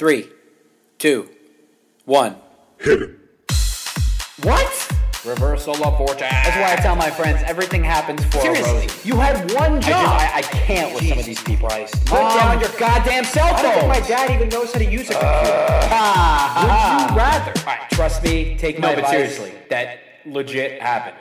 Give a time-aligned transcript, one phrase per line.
[0.00, 0.30] Three,
[0.96, 1.28] two,
[2.06, 2.36] one.
[2.78, 3.10] Hit it.
[4.42, 4.92] What?
[5.26, 6.20] Reversal of fortune.
[6.20, 9.00] That's why I tell my friends everything happens for Seriously, a reason.
[9.04, 9.82] you had one I, job.
[9.82, 11.68] just, I, I can't with some of these people.
[11.68, 11.92] Christ.
[12.06, 13.56] Put down your goddamn cell phone.
[13.56, 15.68] I don't think my dad even knows how to use a computer.
[15.92, 17.52] Ah, Would you rather?
[17.60, 18.56] All right, trust me.
[18.56, 19.36] Take No, my but advice.
[19.36, 21.16] seriously, that legit happened.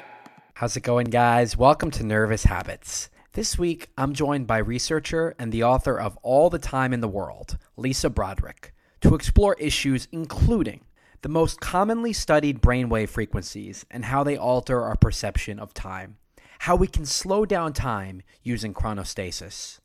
[0.54, 1.57] How's it going, guys?
[1.57, 3.09] Welcome to Nervous Habits.
[3.39, 7.07] This week, I'm joined by researcher and the author of All the Time in the
[7.07, 10.81] World, Lisa Broderick, to explore issues including
[11.21, 16.17] the most commonly studied brainwave frequencies and how they alter our perception of time,
[16.59, 19.79] how we can slow down time using chronostasis,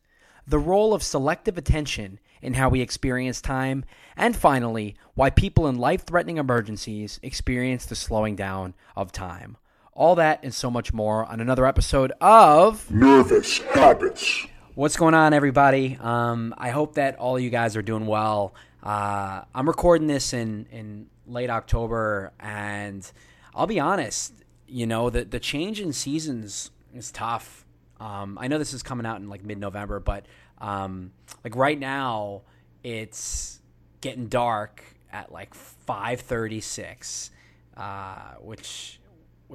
[0.44, 3.84] the role of selective attention in how we experience time,
[4.16, 9.56] and finally, why people in life threatening emergencies experience the slowing down of time.
[9.96, 14.44] All that and so much more on another episode of Nervous habits.
[14.74, 15.96] What's going on, everybody?
[16.00, 18.54] Um, I hope that all you guys are doing well.
[18.82, 23.08] Uh, I'm recording this in, in late October, and
[23.54, 24.32] I'll be honest,
[24.66, 27.64] you know, the, the change in seasons is tough.
[28.00, 30.26] Um, I know this is coming out in like mid November, but
[30.58, 31.12] um,
[31.44, 32.42] like right now,
[32.82, 33.60] it's
[34.00, 37.30] getting dark at like 5:36,
[37.76, 38.98] uh, which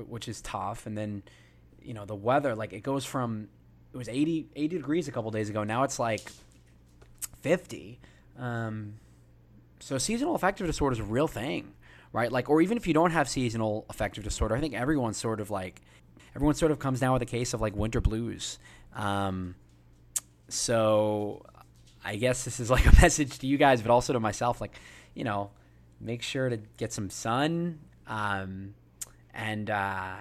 [0.08, 0.86] which is tough.
[0.86, 1.24] And then,
[1.82, 3.50] you know, the weather like it goes from
[3.94, 5.64] it was 80, 80 degrees a couple days ago.
[5.64, 6.32] Now it's like
[7.42, 8.00] 50.
[8.38, 8.96] Um,
[9.80, 11.74] so seasonal affective disorder is a real thing,
[12.14, 12.32] right?
[12.32, 15.50] Like, or even if you don't have seasonal affective disorder, I think everyone's sort of
[15.50, 15.82] like,
[16.36, 18.60] everyone sort of comes down with a case of like winter blues.
[18.94, 19.56] Um,
[20.50, 21.46] so
[22.04, 24.76] I guess this is like a message to you guys, but also to myself, like,
[25.16, 25.52] you know,
[26.00, 28.74] make sure to get some sun, um,
[29.34, 30.16] and, uh,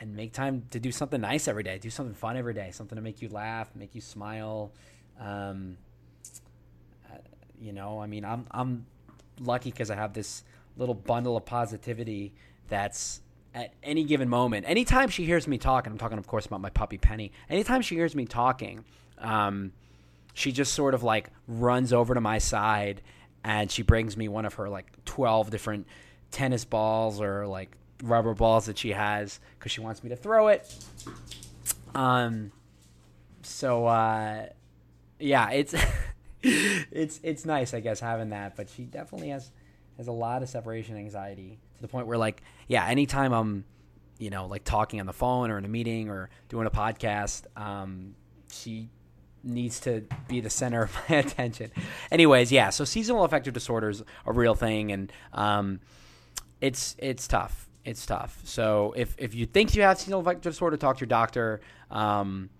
[0.00, 1.78] and make time to do something nice every day.
[1.78, 2.70] Do something fun every day.
[2.72, 4.72] Something to make you laugh, make you smile.
[5.20, 5.76] Um,
[7.08, 7.18] uh,
[7.60, 8.86] you know, I mean, I'm I'm
[9.38, 10.42] lucky because I have this
[10.76, 12.34] little bundle of positivity
[12.68, 13.20] that's
[13.54, 14.68] at any given moment.
[14.68, 17.30] Anytime she hears me talk, and I'm talking, of course, about my puppy Penny.
[17.48, 18.84] Anytime she hears me talking,
[19.18, 19.72] um,
[20.34, 23.02] she just sort of like runs over to my side
[23.44, 25.86] and she brings me one of her like 12 different
[26.30, 30.48] tennis balls or like rubber balls that she has because she wants me to throw
[30.48, 30.74] it.
[31.94, 32.52] Um,
[33.42, 34.46] so uh,
[35.18, 35.74] yeah, it's
[36.42, 38.56] it's it's nice, I guess, having that.
[38.56, 39.50] But she definitely has
[39.96, 43.64] has a lot of separation anxiety to the point where, like, yeah, anytime I'm,
[44.18, 47.44] you know, like talking on the phone or in a meeting or doing a podcast,
[47.56, 48.14] um,
[48.50, 48.88] she
[49.44, 51.70] needs to be the center of my attention.
[52.10, 52.70] Anyways, yeah.
[52.70, 55.80] So seasonal affective disorder is a real thing, and um,
[56.60, 57.68] it's it's tough.
[57.84, 58.40] It's tough.
[58.44, 61.60] So if if you think you have seasonal affective disorder, talk to your doctor.
[61.90, 62.50] Um,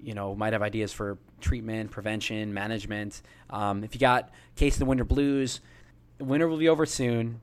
[0.00, 3.22] you know, might have ideas for treatment, prevention, management.
[3.50, 5.60] Um, if you got case of the winter blues,
[6.20, 7.40] winter will be over soon.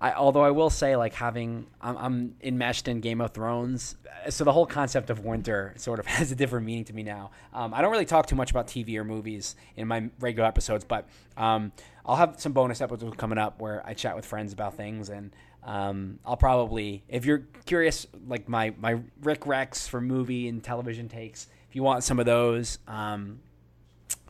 [0.00, 3.96] I, although I will say, like having I'm, I'm enmeshed in Game of Thrones,
[4.30, 7.32] so the whole concept of winter sort of has a different meaning to me now.
[7.52, 10.84] Um, I don't really talk too much about TV or movies in my regular episodes,
[10.84, 11.06] but
[11.36, 11.70] um,
[12.06, 15.32] I'll have some bonus episodes coming up where I chat with friends about things, and
[15.62, 21.08] um, I'll probably, if you're curious, like my my Rick Rex for movie and television
[21.08, 23.40] takes, if you want some of those, um,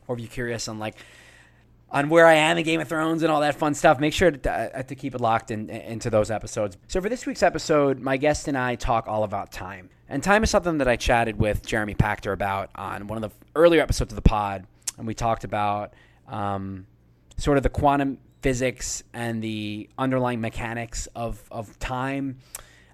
[0.07, 0.95] or if you're curious on like
[1.89, 4.31] on where I am in Game of Thrones and all that fun stuff, make sure
[4.31, 6.77] to, uh, to keep it locked in, into those episodes.
[6.87, 9.89] So for this week's episode, my guest and I talk all about time.
[10.07, 13.35] And time is something that I chatted with Jeremy Pachter about on one of the
[13.55, 14.65] earlier episodes of the pod.
[14.97, 15.93] And we talked about
[16.27, 16.85] um,
[17.37, 22.39] sort of the quantum physics and the underlying mechanics of, of time.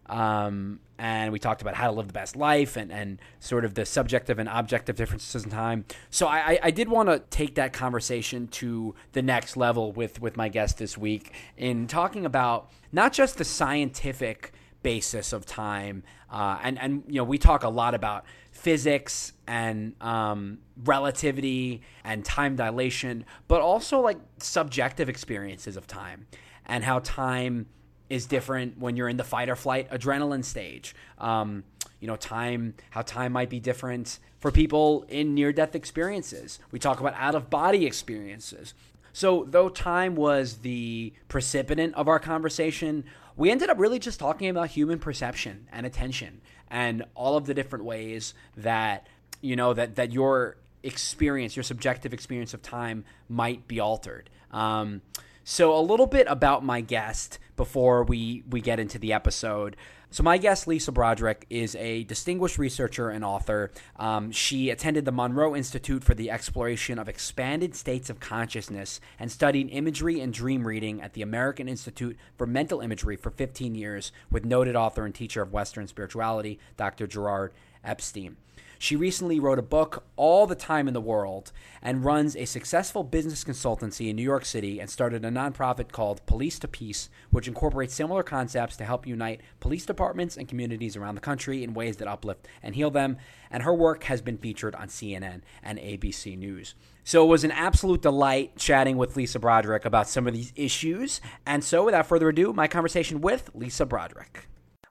[0.07, 3.73] Um, and we talked about how to live the best life and, and sort of
[3.73, 5.85] the subjective and objective differences in time.
[6.09, 10.37] So I, I, did want to take that conversation to the next level with, with
[10.37, 14.53] my guest this week in talking about not just the scientific
[14.87, 20.01] basis of time, uh, and and you know we talk a lot about physics and
[20.01, 26.25] um, relativity and time dilation, but also like subjective experiences of time
[26.65, 27.65] and how time
[28.09, 30.95] is different when you're in the fight or flight adrenaline stage.
[31.17, 31.65] Um,
[31.99, 36.59] you know, time, how time might be different for people in near death experiences.
[36.71, 38.73] We talk about out of body experiences.
[39.11, 43.03] So, though time was the precipitant of our conversation,
[43.37, 47.53] we ended up really just talking about human perception and attention and all of the
[47.53, 49.07] different ways that,
[49.41, 54.29] you know, that, that your experience, your subjective experience of time might be altered.
[54.51, 55.01] Um,
[55.49, 59.77] So, a little bit about my guest before we, we get into the episode.
[60.11, 63.71] So, my guest, Lisa Broderick, is a distinguished researcher and author.
[63.95, 69.31] Um, she attended the Monroe Institute for the Exploration of Expanded States of Consciousness and
[69.31, 74.11] studied imagery and dream reading at the American Institute for Mental Imagery for 15 years
[74.29, 77.07] with noted author and teacher of Western spirituality, Dr.
[77.07, 77.51] Gerald
[77.85, 78.35] Epstein.
[78.79, 81.51] She recently wrote a book, All the Time in the World,
[81.81, 86.25] and runs a successful business consultancy in New York City and started a nonprofit called
[86.27, 91.15] Police to Peace, which incorporates similar concepts to help unite police departments and communities around
[91.15, 93.17] the country in ways that uplift and heal them.
[93.49, 96.75] And her work has been featured on CNN and ABC News.
[97.03, 101.19] So it was an absolute delight chatting with Lisa Broderick about some of these issues.
[101.45, 104.47] And so, without further ado, my conversation with Lisa Broderick.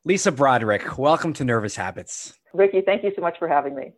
[0.06, 2.38] Lisa Broderick, welcome to Nervous Habits.
[2.56, 3.92] Ricky, thank you so much for having me.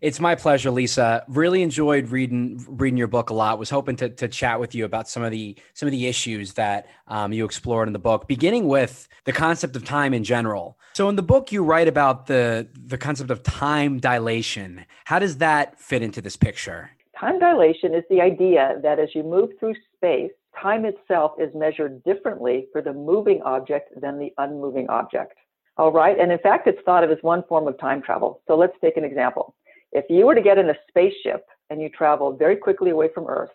[0.00, 1.24] It's my pleasure, Lisa.
[1.28, 3.58] Really enjoyed reading reading your book a lot.
[3.58, 6.54] Was hoping to, to chat with you about some of the some of the issues
[6.54, 10.78] that um, you explored in the book, beginning with the concept of time in general.
[10.94, 14.84] So, in the book, you write about the the concept of time dilation.
[15.04, 16.90] How does that fit into this picture?
[17.18, 22.02] Time dilation is the idea that as you move through space, time itself is measured
[22.04, 25.34] differently for the moving object than the unmoving object.
[25.76, 26.18] All right.
[26.18, 28.40] And in fact, it's thought of as one form of time travel.
[28.46, 29.54] So let's take an example.
[29.92, 33.26] If you were to get in a spaceship and you traveled very quickly away from
[33.26, 33.50] Earth,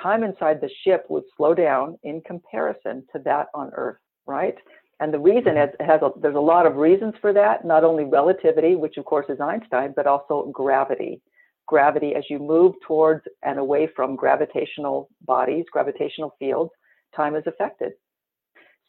[0.00, 4.56] time inside the ship would slow down in comparison to that on Earth, right?
[5.00, 5.70] And the reason mm-hmm.
[5.70, 8.96] is it has a, there's a lot of reasons for that, not only relativity, which
[8.96, 11.20] of course is Einstein, but also gravity.
[11.66, 16.70] Gravity, as you move towards and away from gravitational bodies, gravitational fields,
[17.14, 17.92] time is affected.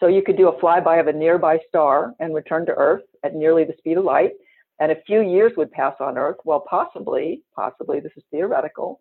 [0.01, 3.36] So you could do a flyby of a nearby star and return to Earth at
[3.36, 4.31] nearly the speed of light.
[4.80, 6.38] And a few years would pass on Earth.
[6.44, 9.00] Well, possibly, possibly, this is theoretical,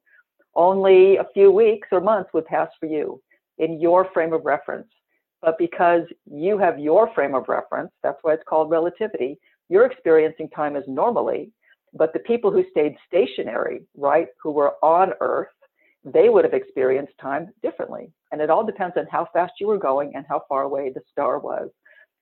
[0.55, 3.23] only a few weeks or months would pass for you
[3.57, 4.89] in your frame of reference.
[5.41, 9.39] But because you have your frame of reference, that's why it's called relativity,
[9.71, 11.51] you're experiencing time as normally.
[11.95, 15.49] But the people who stayed stationary, right, who were on Earth,
[16.05, 18.13] they would have experienced time differently.
[18.33, 21.03] And it all depends on how fast you were going and how far away the
[21.11, 21.71] star was.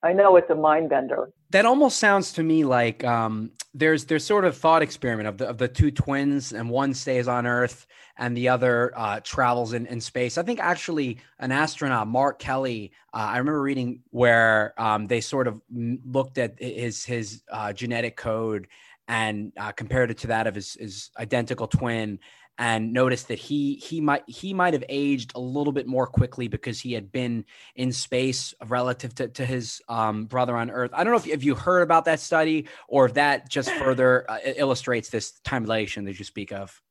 [0.01, 1.31] I know it's a mind bender.
[1.49, 5.49] That almost sounds to me like um, there's there's sort of thought experiment of the
[5.49, 7.85] of the two twins, and one stays on Earth
[8.17, 10.37] and the other uh, travels in, in space.
[10.37, 15.47] I think actually an astronaut, Mark Kelly, uh, I remember reading where um, they sort
[15.47, 18.67] of looked at his his uh, genetic code
[19.09, 22.19] and uh, compared it to that of his, his identical twin
[22.59, 26.49] and noticed that he he might he might have aged a little bit more quickly
[26.49, 27.45] because he had been
[27.75, 30.91] in space relative to, to his um, brother on Earth.
[30.93, 34.29] I don't know if, if you heard about that study or if that just further
[34.29, 36.81] uh, illustrates this time dilation that you speak of.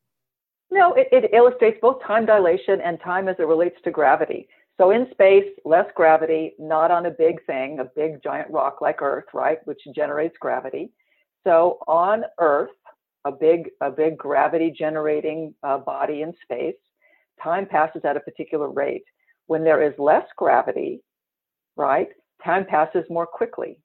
[0.71, 4.49] No, it, it illustrates both time dilation and time as it relates to gravity.
[4.81, 9.03] So in space, less gravity, not on a big thing, a big giant rock like
[9.03, 10.93] Earth, right, which generates gravity.
[11.45, 12.71] So on Earth,
[13.29, 16.81] a big a big gravity generating uh, body in space,
[17.43, 19.05] time passes at a particular rate.
[19.47, 21.03] When there is less gravity,
[21.77, 22.09] right,
[22.45, 23.79] time passes more quickly.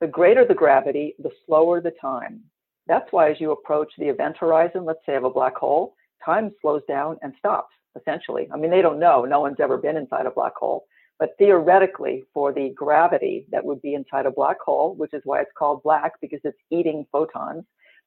[0.00, 2.40] The greater the gravity, the slower the time.
[2.86, 5.94] That's why as you approach the event horizon, let's say of a black hole,
[6.24, 8.48] time slows down and stops essentially.
[8.52, 9.24] I mean, they don't know.
[9.24, 10.86] No one's ever been inside a black hole.
[11.18, 15.40] But theoretically, for the gravity that would be inside a black hole, which is why
[15.40, 17.64] it's called black because it's eating photons,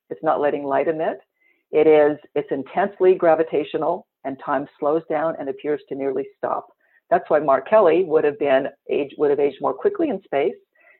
[0.09, 1.19] it's not letting light emit.
[1.71, 6.67] It is, it's intensely gravitational and time slows down and appears to nearly stop.
[7.09, 10.55] That's why Mark Kelly would have been age, would have aged more quickly in space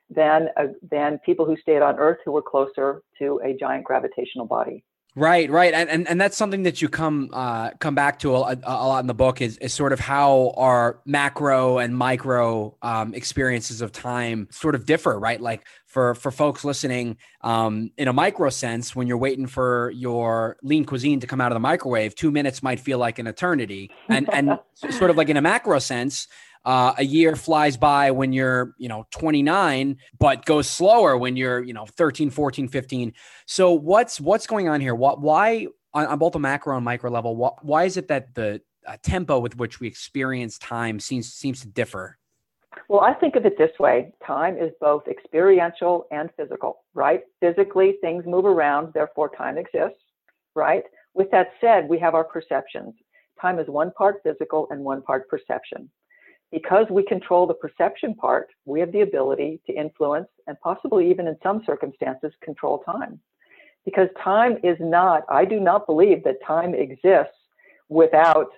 [0.08, 4.46] than, uh, than people who stayed on Earth who were closer to a giant gravitational
[4.46, 4.84] body.
[5.18, 8.58] Right, right, and and, and that's something that you come uh, come back to a,
[8.62, 13.14] a, lot in the book is is sort of how our macro and micro um,
[13.14, 15.40] experiences of time sort of differ, right?
[15.40, 20.58] Like for for folks listening, um, in a micro sense, when you're waiting for your
[20.62, 23.90] lean cuisine to come out of the microwave, two minutes might feel like an eternity,
[24.10, 24.58] and and
[24.90, 26.28] sort of like in a macro sense,
[26.66, 31.62] uh, a year flies by when you're you know 29 but goes slower when you're
[31.62, 33.12] you know 13 14 15
[33.46, 37.08] so what's what's going on here what why on, on both the macro and micro
[37.08, 41.32] level what, why is it that the uh, tempo with which we experience time seems
[41.32, 42.18] seems to differ
[42.88, 47.22] well, I think of it this way time is both experiential and physical, right?
[47.40, 49.98] Physically, things move around, therefore, time exists,
[50.54, 50.84] right?
[51.12, 52.94] With that said, we have our perceptions.
[53.40, 55.90] Time is one part physical and one part perception
[56.52, 61.26] because we control the perception part, we have the ability to influence and possibly even
[61.26, 63.20] in some circumstances control time.
[63.84, 67.36] Because time is not, I do not believe that time exists
[67.88, 68.50] without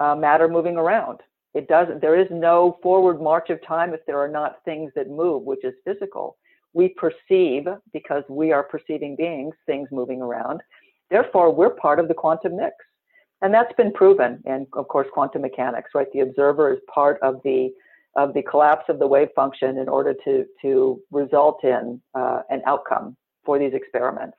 [0.00, 1.20] uh, matter moving around.
[1.54, 5.08] It doesn't, there is no forward march of time if there are not things that
[5.08, 6.36] move, which is physical.
[6.72, 10.62] We perceive, because we are perceiving beings, things moving around.
[11.10, 12.74] Therefore, we're part of the quantum mix.
[13.42, 16.06] And that's been proven in, of course, quantum mechanics, right?
[16.12, 17.70] The observer is part of the
[18.14, 22.62] of the collapse of the wave function in order to to result in uh, an
[22.66, 24.36] outcome for these experiments.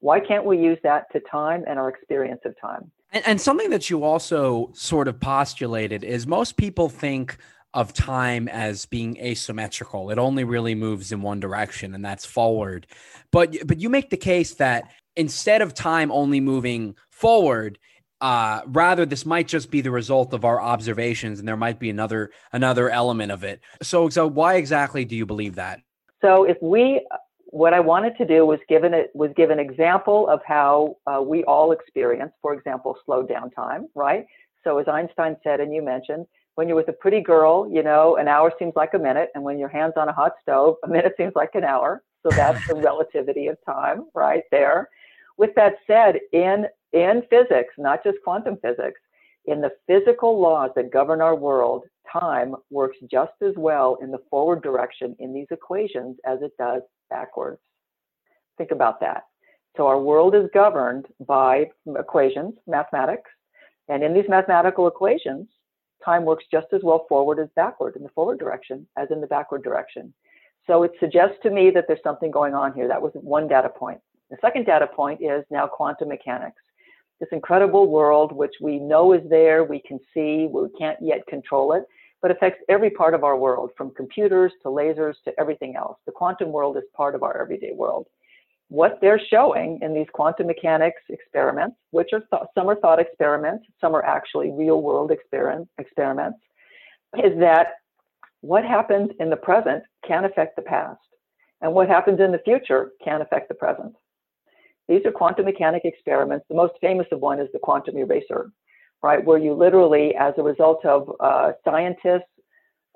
[0.00, 2.90] Why can't we use that to time and our experience of time?
[3.12, 7.38] And, and something that you also sort of postulated is most people think
[7.72, 10.10] of time as being asymmetrical.
[10.10, 12.86] It only really moves in one direction, and that's forward.
[13.32, 14.84] But but you make the case that
[15.16, 17.78] instead of time only moving forward,
[18.20, 21.90] uh, rather this might just be the result of our observations, and there might be
[21.90, 23.60] another another element of it.
[23.82, 25.80] So so why exactly do you believe that?
[26.22, 27.06] So if we
[27.46, 31.22] what I wanted to do was given it was give an example of how uh,
[31.22, 34.26] we all experience, for example, slowed down time, right?
[34.64, 38.16] So as Einstein said, and you mentioned, when you're with a pretty girl, you know,
[38.16, 40.88] an hour seems like a minute, and when your hand's on a hot stove, a
[40.88, 42.02] minute seems like an hour.
[42.22, 44.88] So that's the relativity of time right there.
[45.36, 49.00] With that said, in in physics, not just quantum physics,
[49.46, 54.22] in the physical laws that govern our world, time works just as well in the
[54.30, 57.60] forward direction in these equations as it does backwards.
[58.56, 59.24] Think about that.
[59.76, 63.30] So our world is governed by equations, mathematics,
[63.88, 65.48] and in these mathematical equations,
[66.04, 69.26] time works just as well forward as backward in the forward direction as in the
[69.26, 70.14] backward direction.
[70.66, 72.88] So it suggests to me that there's something going on here.
[72.88, 74.00] That was one data point.
[74.30, 76.60] The second data point is now quantum mechanics.
[77.20, 81.72] This incredible world, which we know is there, we can see, we can't yet control
[81.72, 81.84] it,
[82.20, 85.98] but affects every part of our world, from computers to lasers to everything else.
[86.06, 88.06] The quantum world is part of our everyday world.
[88.68, 93.66] What they're showing in these quantum mechanics experiments, which are th- some are thought experiments,
[93.80, 96.38] some are actually real world experiment, experiments,
[97.22, 97.74] is that
[98.40, 101.00] what happens in the present can affect the past,
[101.60, 103.94] and what happens in the future can affect the present.
[104.88, 106.46] These are quantum mechanic experiments.
[106.48, 108.50] The most famous of one is the quantum eraser,
[109.02, 109.24] right?
[109.24, 112.28] Where you literally, as a result of uh, scientists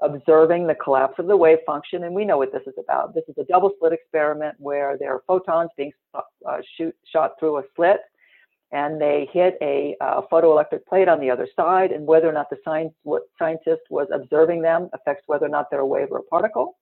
[0.00, 3.14] observing the collapse of the wave function, and we know what this is about.
[3.14, 7.58] This is a double slit experiment where there are photons being uh, shoot, shot through
[7.58, 8.00] a slit,
[8.70, 12.50] and they hit a uh, photoelectric plate on the other side, and whether or not
[12.50, 12.92] the science,
[13.38, 16.76] scientist was observing them affects whether or not they're a wave or a particle,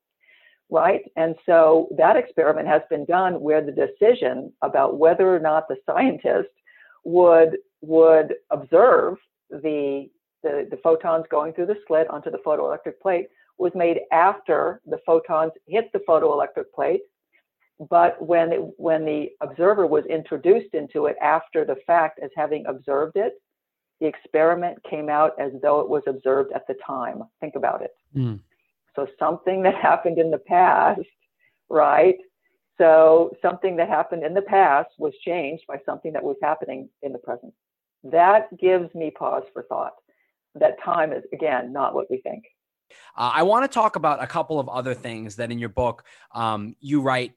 [0.70, 1.02] right?
[1.16, 5.76] And so that experiment has been done where the decision about whether or not the
[5.86, 6.48] scientist
[7.04, 9.16] would would observe
[9.50, 10.08] the,
[10.42, 14.98] the, the photons going through the slit onto the photoelectric plate was made after the
[15.06, 17.02] photons hit the photoelectric plate.
[17.90, 22.64] But when it, when the observer was introduced into it after the fact as having
[22.66, 23.34] observed it,
[24.00, 27.22] the experiment came out as though it was observed at the time.
[27.40, 27.92] Think about it.
[28.14, 28.40] Mm.
[28.96, 31.00] So something that happened in the past,
[31.68, 32.16] right,
[32.78, 37.12] so something that happened in the past was changed by something that was happening in
[37.12, 37.54] the present.
[38.04, 39.94] That gives me pause for thought.
[40.54, 42.44] That time is, again, not what we think.
[43.16, 46.04] Uh, I want to talk about a couple of other things that in your book
[46.34, 47.32] um, you write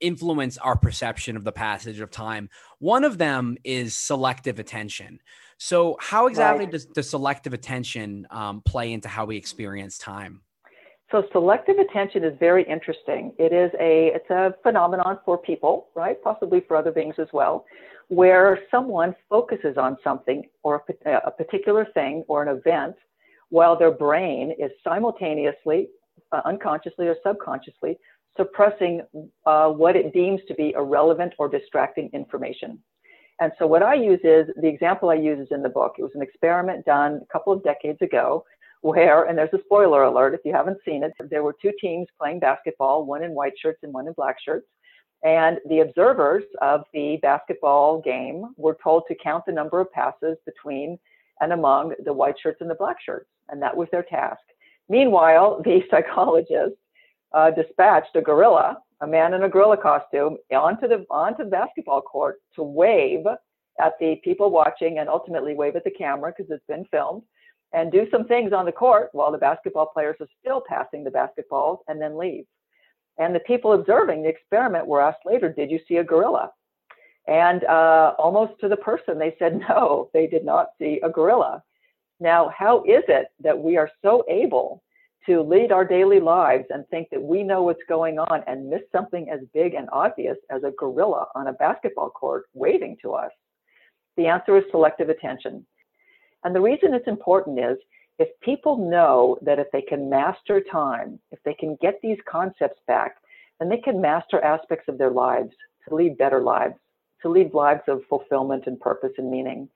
[0.00, 2.48] influence our perception of the passage of time.
[2.78, 5.20] One of them is selective attention.
[5.58, 6.72] So, how exactly right.
[6.72, 10.42] does the selective attention um, play into how we experience time?
[11.10, 13.32] So selective attention is very interesting.
[13.38, 16.22] It is a it's a phenomenon for people, right?
[16.22, 17.64] Possibly for other beings as well,
[18.08, 22.94] where someone focuses on something or a, a particular thing or an event,
[23.48, 25.88] while their brain is simultaneously,
[26.32, 27.96] uh, unconsciously or subconsciously,
[28.36, 29.00] suppressing
[29.46, 32.78] uh, what it deems to be irrelevant or distracting information.
[33.40, 35.94] And so what I use is the example I use is in the book.
[35.98, 38.44] It was an experiment done a couple of decades ago
[38.82, 42.06] where, and there's a spoiler alert if you haven't seen it, there were two teams
[42.18, 44.66] playing basketball, one in white shirts and one in black shirts.
[45.24, 50.36] And the observers of the basketball game were told to count the number of passes
[50.46, 50.98] between
[51.40, 53.28] and among the white shirts and the black shirts.
[53.48, 54.40] And that was their task.
[54.88, 56.76] Meanwhile, the psychologist
[57.32, 62.00] uh, dispatched a gorilla, a man in a gorilla costume, onto the onto the basketball
[62.00, 63.26] court to wave
[63.80, 67.22] at the people watching and ultimately wave at the camera because it's been filmed
[67.72, 71.10] and do some things on the court while the basketball players are still passing the
[71.10, 72.44] basketballs and then leave.
[73.18, 76.52] And the people observing the experiment were asked later, Did you see a gorilla?
[77.26, 81.62] And uh, almost to the person, they said, No, they did not see a gorilla.
[82.20, 84.82] Now, how is it that we are so able
[85.26, 88.80] to lead our daily lives and think that we know what's going on and miss
[88.90, 93.30] something as big and obvious as a gorilla on a basketball court waving to us?
[94.16, 95.66] The answer is selective attention.
[96.44, 97.78] And the reason it's important is
[98.18, 102.80] if people know that if they can master time, if they can get these concepts
[102.86, 103.16] back,
[103.58, 105.52] then they can master aspects of their lives
[105.88, 106.74] to lead better lives,
[107.22, 109.68] to lead lives of fulfillment and purpose and meaning,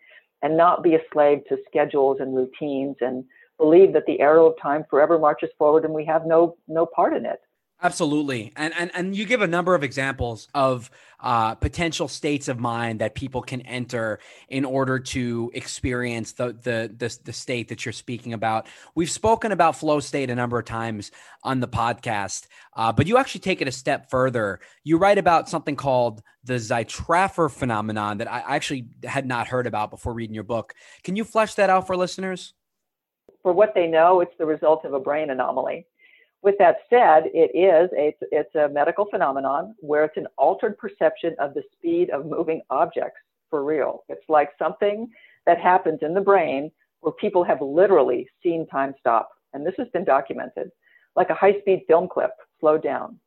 [0.42, 3.24] and not be a slave to schedules and routines and
[3.58, 7.14] believe that the arrow of time forever marches forward and we have no no part
[7.14, 7.40] in it.
[7.84, 12.60] Absolutely, and and and you give a number of examples of uh, potential states of
[12.60, 17.84] mind that people can enter in order to experience the, the the the state that
[17.84, 18.68] you're speaking about.
[18.94, 21.10] We've spoken about flow state a number of times
[21.42, 22.46] on the podcast,
[22.76, 24.60] uh, but you actually take it a step further.
[24.84, 29.90] You write about something called the Zeitraffer phenomenon that I actually had not heard about
[29.90, 30.74] before reading your book.
[31.02, 32.54] Can you flesh that out for listeners?
[33.42, 35.86] For what they know, it's the result of a brain anomaly
[36.42, 41.36] with that said, it is a, it's a medical phenomenon where it's an altered perception
[41.38, 44.02] of the speed of moving objects for real.
[44.08, 45.08] It's like something
[45.46, 46.70] that happens in the brain
[47.00, 49.28] where people have literally seen time stop.
[49.52, 50.70] And this has been documented,
[51.14, 53.18] like a high speed film clip slowed down.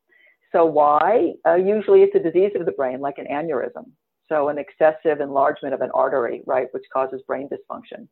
[0.52, 1.34] So, why?
[1.46, 3.92] Uh, usually it's a disease of the brain, like an aneurysm.
[4.28, 8.08] So, an excessive enlargement of an artery, right, which causes brain dysfunction.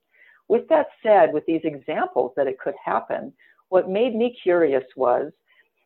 [0.49, 3.33] With that said, with these examples that it could happen,
[3.69, 5.31] what made me curious was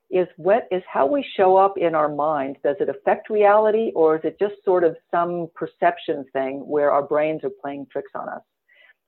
[0.09, 2.57] is what is how we show up in our mind.
[2.63, 7.03] Does it affect reality or is it just sort of some perception thing where our
[7.03, 8.41] brains are playing tricks on us?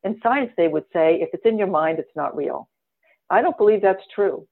[0.04, 2.70] In science they would say if it's in your mind it's not real.
[3.30, 4.48] I don't believe that's true.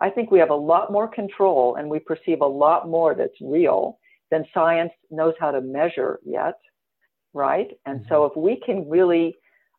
[0.00, 3.40] I think we have a lot more control and we perceive a lot more that's
[3.40, 3.98] real
[4.30, 6.54] than science knows how to measure yet
[7.34, 7.68] right?
[7.84, 8.08] And mm-hmm.
[8.08, 9.36] so if we can really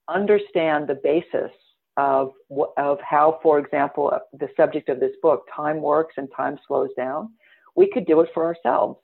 [0.08, 1.52] understand the basis
[1.98, 2.34] of,
[2.78, 6.90] of how, for example, uh, the subject of this book, time works and time slows
[6.98, 7.30] down,
[7.76, 9.00] we could do it for ourselves.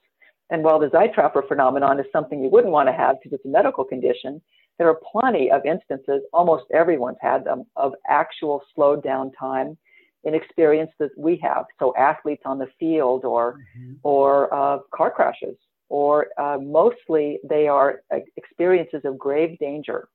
[0.50, 3.48] And while the Zeitraffer phenomenon is something you wouldn't want to have because it's a
[3.48, 4.42] medical condition,
[4.78, 9.76] there are plenty of instances, almost everyone's had them, of actual slowed down time
[10.24, 11.64] in experience that we have.
[11.78, 13.94] So athletes on the field or, mm-hmm.
[14.02, 15.56] or uh, car crashes,
[15.88, 20.08] or uh, mostly they are uh, experiences of grave danger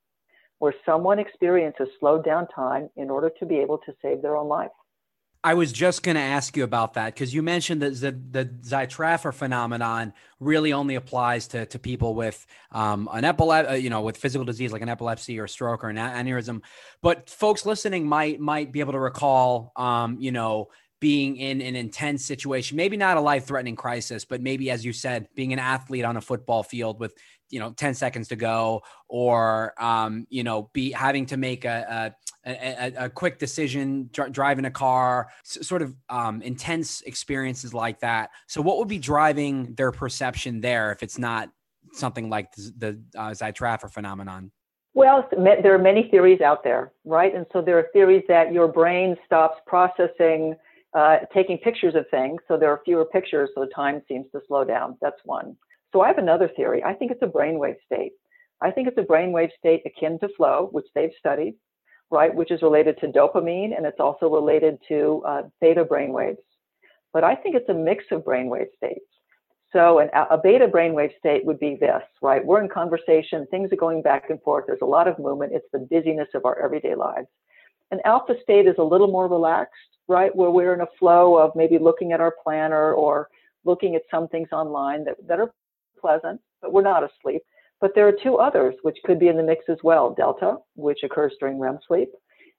[0.60, 4.48] where someone experiences slowed down time in order to be able to save their own
[4.48, 4.72] life.
[5.44, 8.46] I was just going to ask you about that because you mentioned that the, the
[8.46, 14.02] Zeitraffer phenomenon really only applies to, to people with um, an epilepsy, uh, you know,
[14.02, 16.64] with physical disease like an epilepsy or stroke or an aneurysm.
[17.02, 21.76] But folks listening might might be able to recall, um, you know, being in an
[21.76, 25.60] intense situation, maybe not a life threatening crisis, but maybe, as you said, being an
[25.60, 27.14] athlete on a football field with
[27.50, 32.14] you know 10 seconds to go or um, you know be having to make a,
[32.46, 37.74] a, a, a quick decision dr- driving a car s- sort of um, intense experiences
[37.74, 41.50] like that so what would be driving their perception there if it's not
[41.94, 44.52] something like the, the uh, Zeitraffer phenomenon
[44.94, 47.36] well, there are many theories out there, right?
[47.36, 50.56] And so there are theories that your brain stops processing,
[50.98, 52.42] uh, taking pictures of things.
[52.48, 54.98] So there are fewer pictures, so time seems to slow down.
[55.00, 55.56] That's one.
[55.94, 56.84] So I have another theory.
[56.84, 58.14] I think it's a brainwave state.
[58.64, 61.54] I think it's a brainwave state akin to flow, which they've studied,
[62.10, 66.38] right, which is related to dopamine and it's also related to uh, theta brainwaves.
[67.14, 69.06] But I think it's a mix of brainwave states.
[69.74, 72.44] So an, a beta brainwave state would be this, right?
[72.44, 75.68] We're in conversation, things are going back and forth, there's a lot of movement, it's
[75.72, 77.28] the busyness of our everyday lives.
[77.92, 79.74] An alpha state is a little more relaxed,
[80.08, 80.36] right?
[80.36, 83.30] Where we're in a flow of maybe looking at our planner or
[83.66, 85.52] looking at some things online that, that are
[86.00, 87.42] pleasant, but we're not asleep.
[87.80, 91.04] But there are two others which could be in the mix as well delta, which
[91.04, 92.10] occurs during REM sleep,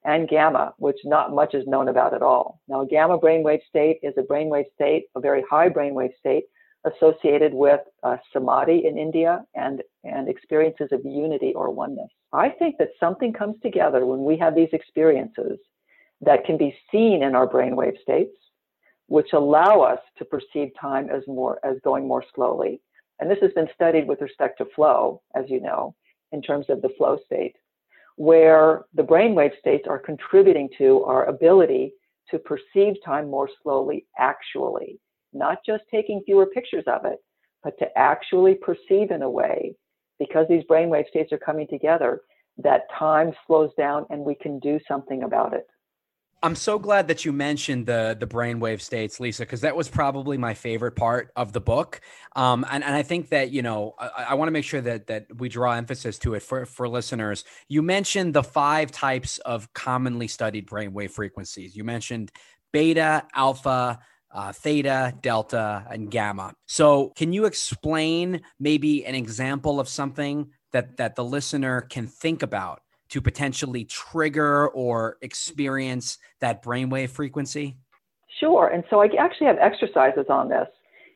[0.05, 2.61] and gamma, which not much is known about at all.
[2.69, 6.45] Now, a gamma brainwave state is a brainwave state, a very high brainwave state
[6.85, 12.11] associated with uh, samadhi in India and, and experiences of unity or oneness.
[12.33, 15.59] I think that something comes together when we have these experiences
[16.21, 18.37] that can be seen in our brainwave states,
[19.07, 22.81] which allow us to perceive time as more as going more slowly
[23.21, 25.95] and this has been studied with respect to flow, as you know,
[26.33, 27.57] in terms of the flow state,
[28.17, 31.93] where the brainwave states are contributing to our ability
[32.31, 35.01] to perceive time more slowly, actually,
[35.33, 37.19] not just taking fewer pictures of it,
[37.63, 39.75] but to actually perceive in a way,
[40.19, 42.23] because these brainwave states are coming together,
[42.59, 45.67] that time slows down and we can do something about it.
[46.41, 50.39] I'm so glad that you mentioned the the brainwave states, Lisa, because that was probably
[50.39, 52.01] my favorite part of the book.
[52.37, 55.09] Um, and, and I think that you know I, I want to make sure that
[55.09, 57.45] that we draw emphasis to it for for listeners.
[57.69, 61.75] You mentioned the five types of commonly studied brainwave frequencies.
[61.75, 62.31] You mentioned
[62.73, 63.99] beta, alpha,
[64.31, 66.55] uh, theta, delta, and gamma.
[66.67, 72.43] So, can you explain maybe an example of something that that the listener can think
[72.43, 77.79] about to potentially trigger or experience that brainwave frequency?
[78.39, 78.69] Sure.
[78.69, 80.69] And so I actually have exercises on this.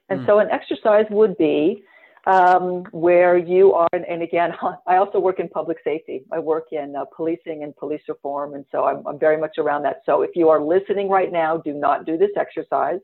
[0.08, 0.26] And Mm.
[0.26, 1.84] so an exercise would be
[2.26, 4.54] um, where you are, and again,
[4.86, 6.24] I also work in public safety.
[6.32, 9.82] I work in uh, policing and police reform, and so I'm, I'm very much around
[9.82, 10.02] that.
[10.06, 13.00] So if you are listening right now, do not do this exercise.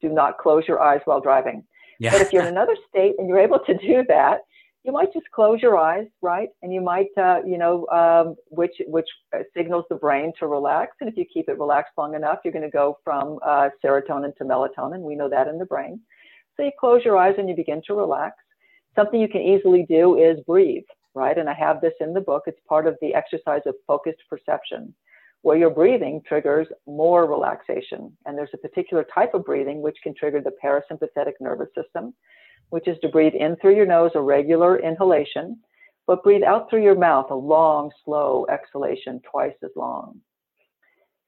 [0.00, 1.64] Do not close your eyes while driving.
[1.98, 2.12] Yeah.
[2.12, 4.40] But if you're in another state and you're able to do that,
[4.84, 6.48] you might just close your eyes, right?
[6.62, 9.08] And you might, uh, you know, um, which which
[9.54, 10.96] signals the brain to relax.
[11.00, 14.34] And if you keep it relaxed long enough, you're going to go from uh, serotonin
[14.36, 15.00] to melatonin.
[15.00, 16.00] We know that in the brain.
[16.56, 18.36] So you close your eyes and you begin to relax.
[18.96, 21.38] Something you can easily do is breathe, right?
[21.38, 22.44] And I have this in the book.
[22.46, 24.94] It's part of the exercise of focused perception,
[25.42, 28.16] where your breathing triggers more relaxation.
[28.26, 32.14] And there's a particular type of breathing which can trigger the parasympathetic nervous system,
[32.70, 35.60] which is to breathe in through your nose, a regular inhalation,
[36.06, 40.20] but breathe out through your mouth, a long, slow exhalation, twice as long.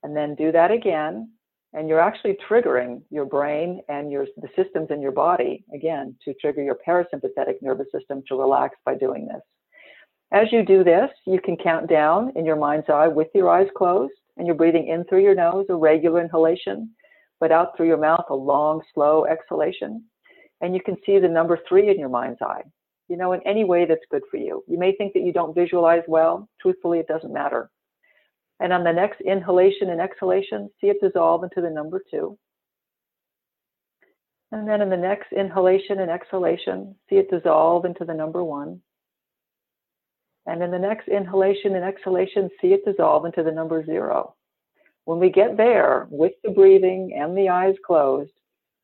[0.02, 1.30] And then do that again.
[1.74, 6.34] And you're actually triggering your brain and your, the systems in your body, again, to
[6.34, 9.40] trigger your parasympathetic nervous system to relax by doing this.
[10.32, 13.68] As you do this, you can count down in your mind's eye with your eyes
[13.76, 16.90] closed, and you're breathing in through your nose, a regular inhalation,
[17.40, 20.04] but out through your mouth, a long, slow exhalation.
[20.60, 22.62] And you can see the number three in your mind's eye,
[23.08, 24.62] you know, in any way that's good for you.
[24.68, 26.48] You may think that you don't visualize well.
[26.60, 27.70] Truthfully, it doesn't matter.
[28.62, 32.38] And on the next inhalation and exhalation, see it dissolve into the number two.
[34.52, 38.80] And then in the next inhalation and exhalation, see it dissolve into the number one.
[40.46, 44.36] And in the next inhalation and exhalation, see it dissolve into the number zero.
[45.06, 48.30] When we get there with the breathing and the eyes closed,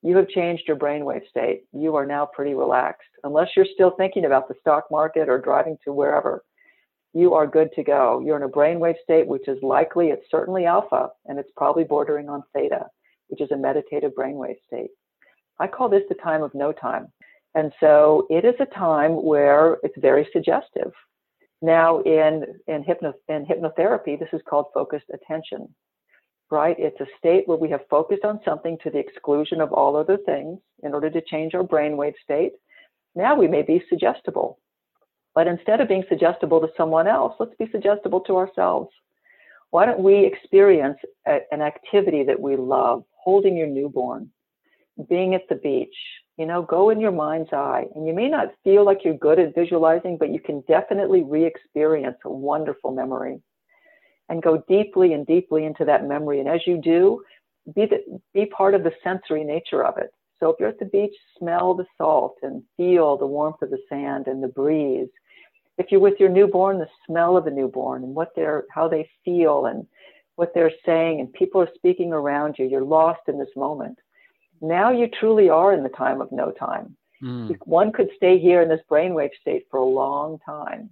[0.03, 1.63] you have changed your brainwave state.
[1.73, 3.11] You are now pretty relaxed.
[3.23, 6.43] Unless you're still thinking about the stock market or driving to wherever,
[7.19, 8.23] you are good to go.
[8.25, 12.29] You're in a brainwave state, which is likely, it's certainly alpha, and it's probably bordering
[12.29, 12.87] on theta,
[13.27, 14.91] which is a meditative brainwave state.
[15.59, 17.09] I call this the time of no time.
[17.55, 20.93] And so it is a time where it's very suggestive.
[21.61, 25.75] Now, in, in, hypno, in hypnotherapy, this is called focused attention,
[26.53, 26.77] right?
[26.79, 30.19] It's a state where we have focused on something to the exclusion of all other
[30.25, 32.53] things in order to change our brainwave state.
[33.17, 34.61] Now we may be suggestible.
[35.35, 38.91] But instead of being suggestible to someone else, let's be suggestible to ourselves.
[39.71, 44.31] Why don't we experience a, an activity that we love, holding your newborn,
[45.09, 45.95] being at the beach,
[46.39, 47.85] you know, go in your mind's eye.
[47.95, 51.45] And you may not feel like you're good at visualizing, but you can definitely re
[51.45, 53.41] experience a wonderful memory
[54.29, 56.41] and go deeply and deeply into that memory.
[56.41, 57.23] And as you do,
[57.75, 60.11] be, the, be part of the sensory nature of it.
[60.41, 63.83] So if you're at the beach, smell the salt and feel the warmth of the
[63.89, 65.09] sand and the breeze.
[65.79, 69.09] If you're with your newborn, the smell of the newborn and what they're, how they
[69.25, 69.87] feel and
[70.37, 72.67] what they're saying, and people are speaking around you.
[72.67, 73.99] You're lost in this moment.
[74.61, 76.97] Now you truly are in the time of no time.
[77.23, 77.57] Mm.
[77.65, 80.91] One could stay here in this brainwave state for a long time.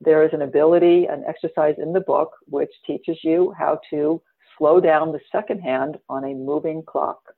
[0.00, 4.20] There is an ability, an exercise in the book, which teaches you how to
[4.58, 7.35] slow down the second hand on a moving clock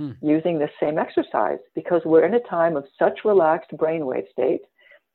[0.00, 0.12] Hmm.
[0.22, 4.62] using this same exercise because we're in a time of such relaxed brainwave state.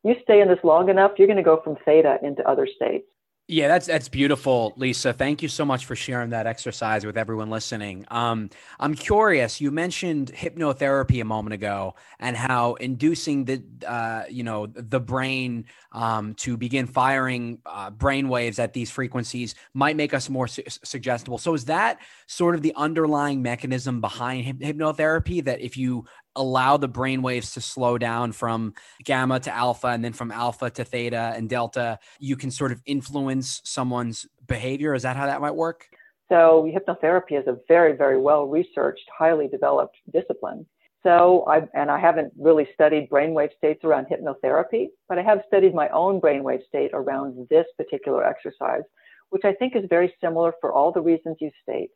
[0.04, 3.08] You stay in this long enough, you're going to go from theta into other states.
[3.48, 5.14] Yeah, that's that's beautiful, Lisa.
[5.14, 8.04] Thank you so much for sharing that exercise with everyone listening.
[8.10, 9.62] Um, I'm curious.
[9.62, 15.66] You mentioned hypnotherapy a moment ago, and how inducing the uh, you know the brain
[15.92, 20.64] um, to begin firing uh, brain waves at these frequencies might make us more su-
[20.68, 21.38] suggestible.
[21.38, 25.44] So, is that sort of the underlying mechanism behind hyp- hypnotherapy?
[25.44, 30.04] That if you allow the brain waves to slow down from gamma to alpha and
[30.04, 34.94] then from alpha to theta and delta, you can sort of influence someone's behavior.
[34.94, 35.88] Is that how that might work?
[36.30, 40.66] So, hypnotherapy is a very, very well researched, highly developed discipline.
[41.04, 45.76] So, I, and I haven't really studied brainwave states around hypnotherapy, but I have studied
[45.76, 48.82] my own brainwave state around this particular exercise,
[49.30, 51.92] which I think is very similar for all the reasons you state.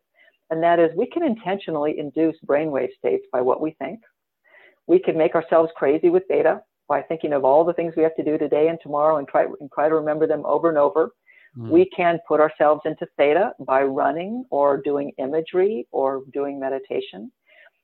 [0.51, 3.99] And that is, we can intentionally induce brainwave states by what we think,
[4.89, 8.15] we can make ourselves crazy with beta by thinking of all the things we have
[8.15, 11.11] to do today and tomorrow and try, and try to remember them over and over.
[11.55, 11.69] Mm.
[11.69, 17.31] We can put ourselves into theta by running or doing imagery or doing meditation.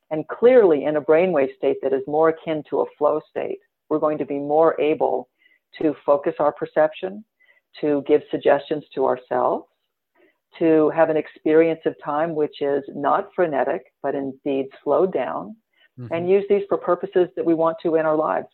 [0.10, 4.00] And clearly, in a brainwave state that is more akin to a flow state, we're
[4.00, 5.30] going to be more able
[5.80, 7.24] to focus our perception,
[7.82, 9.66] to give suggestions to ourselves,
[10.58, 15.56] to have an experience of time which is not frenetic, but indeed slowed down,
[16.00, 16.14] mm-hmm.
[16.14, 18.48] and use these for purposes that we want to in our lives.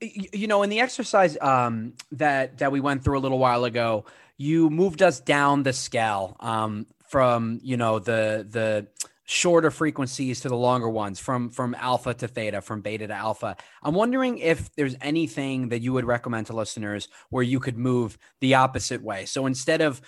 [0.00, 4.04] you know in the exercise um, that that we went through a little while ago
[4.36, 8.86] you moved us down the scale um, from you know the the
[9.24, 13.56] shorter frequencies to the longer ones from from alpha to theta from beta to alpha
[13.82, 18.18] i'm wondering if there's anything that you would recommend to listeners where you could move
[18.40, 20.02] the opposite way so instead of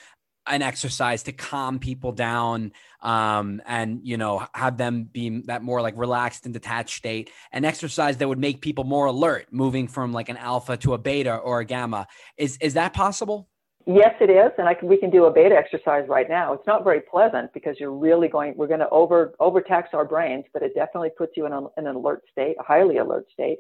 [0.46, 5.80] an exercise to calm people down um, and you know have them be that more
[5.80, 10.12] like relaxed and detached state an exercise that would make people more alert moving from
[10.12, 13.48] like an alpha to a beta or a gamma is is that possible
[13.86, 16.54] Yes, it is, and I can, we can do a beta exercise right now.
[16.54, 18.54] It's not very pleasant because you're really going.
[18.56, 21.86] We're going to over overtax our brains, but it definitely puts you in, a, in
[21.86, 23.58] an alert state, a highly alert state.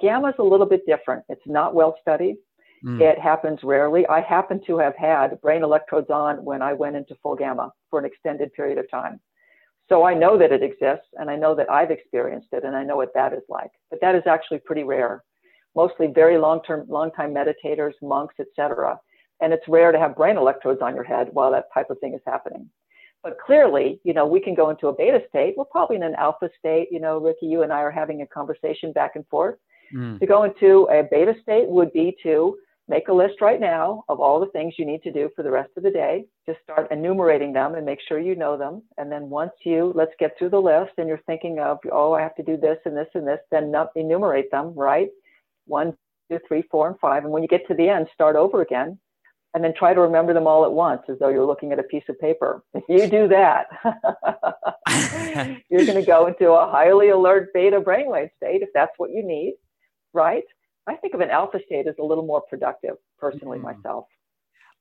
[0.00, 1.24] Gamma is a little bit different.
[1.28, 2.36] It's not well studied.
[2.84, 3.00] Mm.
[3.00, 4.06] It happens rarely.
[4.06, 7.98] I happen to have had brain electrodes on when I went into full gamma for
[7.98, 9.20] an extended period of time.
[9.88, 12.84] So I know that it exists, and I know that I've experienced it, and I
[12.84, 13.70] know what that is like.
[13.90, 15.24] But that is actually pretty rare.
[15.74, 18.98] Mostly very long-term, long-time meditators, monks, etc
[19.40, 22.14] and it's rare to have brain electrodes on your head while that type of thing
[22.14, 22.68] is happening.
[23.22, 25.54] But clearly, you know, we can go into a beta state.
[25.56, 26.88] We're probably in an alpha state.
[26.90, 29.56] You know, Ricky, you and I are having a conversation back and forth.
[29.94, 30.20] Mm.
[30.20, 32.56] To go into a beta state would be to
[32.88, 35.50] make a list right now of all the things you need to do for the
[35.50, 36.24] rest of the day.
[36.46, 38.82] Just start enumerating them and make sure you know them.
[38.96, 42.22] And then once you, let's get through the list and you're thinking of, oh, I
[42.22, 45.08] have to do this and this and this, then enumerate them, right?
[45.66, 45.94] One,
[46.30, 47.24] two, three, four, and five.
[47.24, 48.98] And when you get to the end, start over again
[49.54, 51.84] and then try to remember them all at once as though you're looking at a
[51.84, 52.62] piece of paper.
[52.74, 53.66] If you do that,
[55.70, 59.22] you're going to go into a highly alert beta brainwave state if that's what you
[59.22, 59.54] need,
[60.12, 60.44] right?
[60.88, 63.76] I think of an alpha state as a little more productive, personally, mm-hmm.
[63.78, 64.06] myself.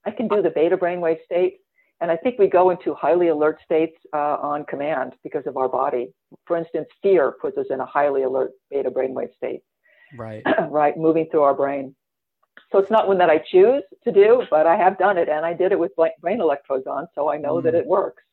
[0.06, 1.60] I can do the beta brainwave state,
[2.00, 5.68] and I think we go into highly alert states uh, on command because of our
[5.68, 6.14] body.
[6.46, 9.62] For instance, fear puts us in a highly alert beta brainwave state.
[10.16, 10.44] Right.
[10.70, 11.96] right, moving through our brain.
[12.72, 15.46] So it's not one that I choose to do, but I have done it, and
[15.46, 15.92] I did it with
[16.22, 17.64] brain electrodes on, so I know mm.
[17.64, 18.24] that it works.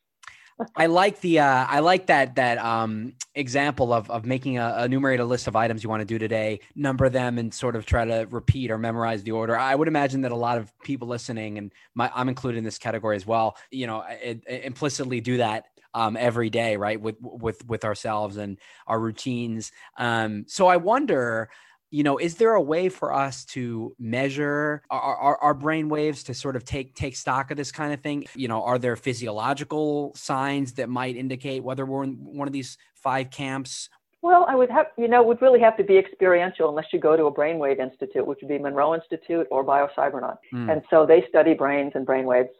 [0.77, 5.21] I like the uh, I like that that um, example of of making a, enumerate
[5.21, 8.05] a list of items you want to do today, number them, and sort of try
[8.05, 9.57] to repeat or memorize the order.
[9.59, 12.79] I would imagine that a lot of people listening, and my, I'm included in this
[12.79, 17.01] category as well, you know, it, it implicitly do that um, every day, right?
[17.01, 19.73] With with with ourselves and our routines.
[19.99, 21.51] Um, so I wonder,
[21.95, 26.25] you know is there a way for us to measure our, our, our, brain waves
[26.25, 28.25] to sort of take take stock of this kind of thing?
[28.35, 32.77] You know are there physiological signs that might indicate whether we're in one of these
[32.95, 33.89] five camps?
[34.23, 37.17] Well i would have you know would really have to be experiential unless you go
[37.17, 40.73] to a brainwave institute which would be monroe institute or biocybernaut mm.
[40.73, 42.55] and so they study brains and brainwaves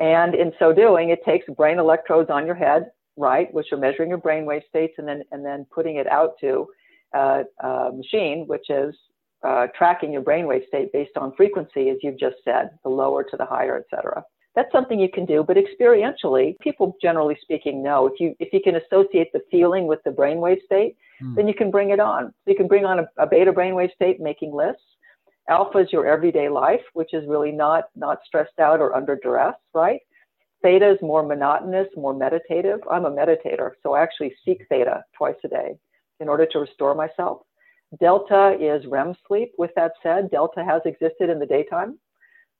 [0.00, 4.08] and in so doing it takes brain electrodes on your head right which are measuring
[4.08, 6.66] your brainwave states and then and then putting it out to
[7.14, 8.94] uh, uh, machine, which is
[9.42, 13.36] uh, tracking your brainwave state based on frequency, as you've just said, the lower to
[13.36, 14.24] the higher, et cetera.
[14.54, 18.60] That's something you can do, but experientially, people generally speaking know if you if you
[18.62, 21.34] can associate the feeling with the brainwave state, hmm.
[21.34, 22.34] then you can bring it on.
[22.46, 24.82] You can bring on a, a beta brainwave state, making lists.
[25.48, 29.56] Alpha is your everyday life, which is really not not stressed out or under duress,
[29.72, 30.00] right?
[30.62, 32.80] Theta is more monotonous, more meditative.
[32.90, 35.78] I'm a meditator, so I actually seek theta twice a day
[36.22, 37.42] in order to restore myself.
[38.00, 39.52] Delta is REM sleep.
[39.58, 41.98] With that said, Delta has existed in the daytime,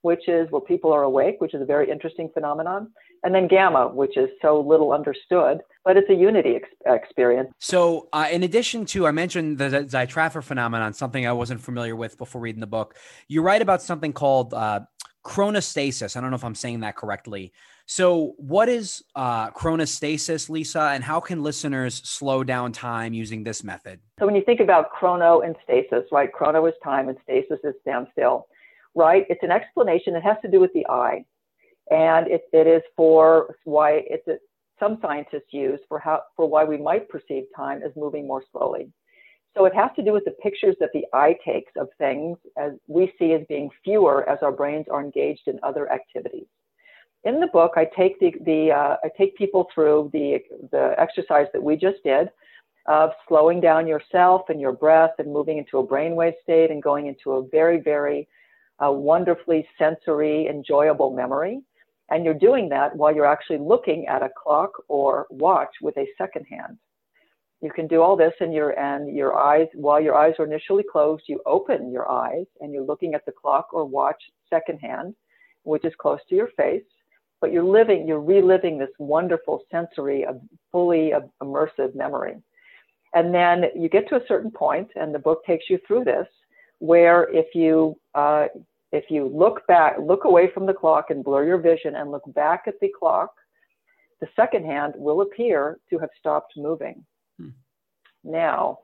[0.02, 2.92] which is where people are awake, which is a very interesting phenomenon.
[3.24, 7.50] And then Gamma, which is so little understood, but it's a unity ex- experience.
[7.60, 12.18] So, uh, in addition to, I mentioned the Zeitraffer phenomenon, something I wasn't familiar with
[12.18, 12.96] before reading the book.
[13.28, 14.80] You write about something called uh,
[15.24, 16.16] chronostasis.
[16.16, 17.52] I don't know if I'm saying that correctly.
[17.94, 23.62] So, what is uh, chronostasis, Lisa, and how can listeners slow down time using this
[23.62, 24.00] method?
[24.18, 26.32] So, when you think about chrono and stasis, right?
[26.32, 28.46] Chrono is time and stasis is standstill,
[28.94, 29.26] right?
[29.28, 30.16] It's an explanation.
[30.16, 31.22] It has to do with the eye,
[31.90, 34.38] and it, it is for why it's a,
[34.80, 38.90] some scientists use for how for why we might perceive time as moving more slowly.
[39.54, 42.72] So it has to do with the pictures that the eye takes of things as
[42.86, 46.46] we see as being fewer as our brains are engaged in other activities
[47.24, 50.38] in the book, I take the, the uh, I take people through the
[50.70, 52.28] the exercise that we just did
[52.86, 57.06] of slowing down yourself and your breath and moving into a brainwave state and going
[57.06, 58.28] into a very very
[58.84, 61.62] uh, wonderfully sensory enjoyable memory.
[62.10, 66.06] And you're doing that while you're actually looking at a clock or watch with a
[66.18, 66.76] second hand.
[67.60, 70.82] You can do all this and your and your eyes while your eyes are initially
[70.90, 75.14] closed, you open your eyes and you're looking at the clock or watch second hand,
[75.62, 76.82] which is close to your face
[77.42, 80.24] but you're living, you're reliving this wonderful sensory,
[80.70, 82.36] fully immersive memory.
[83.14, 86.26] And then you get to a certain point, and the book takes you through this,
[86.78, 88.46] where if you uh,
[88.92, 92.22] if you look back, look away from the clock and blur your vision and look
[92.34, 93.30] back at the clock,
[94.20, 97.04] the second hand will appear to have stopped moving.
[97.38, 97.48] Hmm.
[98.22, 98.78] Now,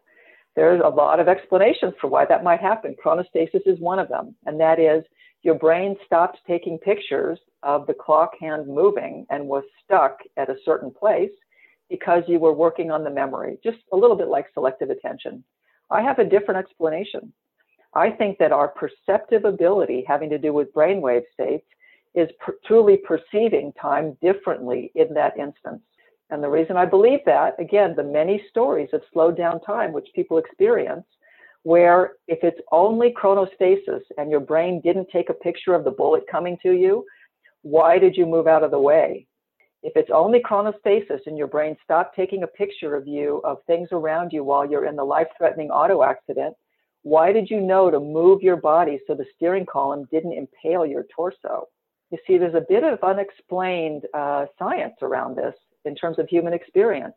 [0.57, 2.97] there's a lot of explanations for why that might happen.
[3.03, 5.05] Chronostasis is one of them, and that is
[5.49, 10.59] your brain stopped taking pictures of the clock hand moving and was stuck at a
[10.63, 11.31] certain place
[11.89, 15.43] because you were working on the memory, just a little bit like selective attention.
[15.91, 17.33] I have a different explanation.
[17.95, 21.65] I think that our perceptive ability having to do with brainwave states
[22.15, 25.81] is per- truly perceiving time differently in that instance.
[26.29, 30.11] And the reason I believe that, again, the many stories of slowed down time which
[30.15, 31.07] people experience,
[31.68, 36.24] where if it's only chronostasis and your brain didn't take a picture of the bullet
[36.31, 37.04] coming to you,
[37.61, 39.26] why did you move out of the way?
[39.83, 43.90] If it's only chronostasis and your brain stopped taking a picture of you, of things
[43.92, 46.54] around you while you're in the life threatening auto accident,
[47.02, 51.04] why did you know to move your body so the steering column didn't impale your
[51.14, 51.66] torso?
[52.11, 55.54] You see, there's a bit of unexplained uh, science around this
[55.85, 57.14] in terms of human experience.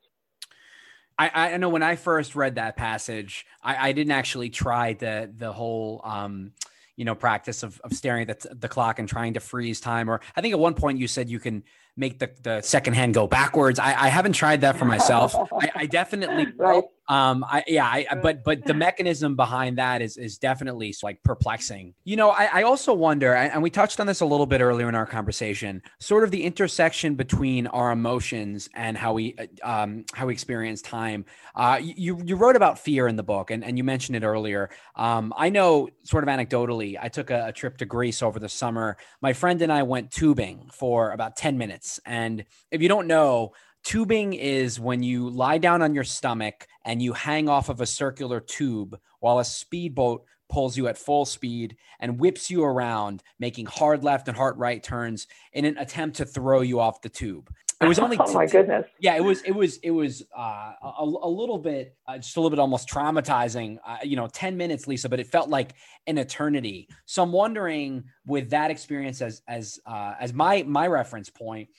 [1.18, 5.32] I, I know when I first read that passage, I, I didn't actually try the
[5.36, 6.54] the whole um,
[6.96, 10.10] you know practice of, of staring at the, the clock and trying to freeze time.
[10.10, 11.64] Or I think at one point you said you can
[11.98, 13.80] make the, the second hand go backwards.
[13.80, 15.36] I, I haven't tried that for myself.
[15.36, 16.84] I, I definitely right.
[17.12, 21.94] Um, I yeah, I, but but the mechanism behind that is is definitely like perplexing.
[22.06, 24.88] You know, I, I also wonder, and we touched on this a little bit earlier
[24.88, 30.28] in our conversation, sort of the intersection between our emotions and how we um, how
[30.28, 31.26] we experience time.
[31.54, 34.70] Uh, you you wrote about fear in the book, and, and you mentioned it earlier.
[34.96, 38.48] Um, I know, sort of anecdotally, I took a, a trip to Greece over the
[38.48, 38.96] summer.
[39.22, 43.52] My friend and I went tubing for about ten minutes, and if you don't know
[43.84, 47.86] Tubing is when you lie down on your stomach and you hang off of a
[47.86, 53.66] circular tube while a speedboat pulls you at full speed and whips you around, making
[53.66, 57.50] hard left and hard right turns in an attempt to throw you off the tube.
[57.82, 58.86] It was only oh my goodness.
[59.00, 62.40] Yeah, it was it was it was uh, a, a little bit uh, just a
[62.40, 63.80] little bit almost traumatizing.
[63.86, 65.74] Uh, you know, ten minutes, Lisa, but it felt like
[66.06, 66.88] an eternity.
[67.06, 71.70] So I'm wondering, with that experience as as uh, as my my reference point,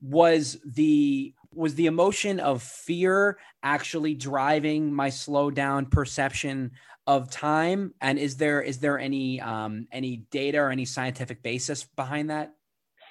[0.00, 6.70] was the was the emotion of fear actually driving my slow down perception
[7.06, 11.84] of time and is there is there any um, any data or any scientific basis
[11.96, 12.54] behind that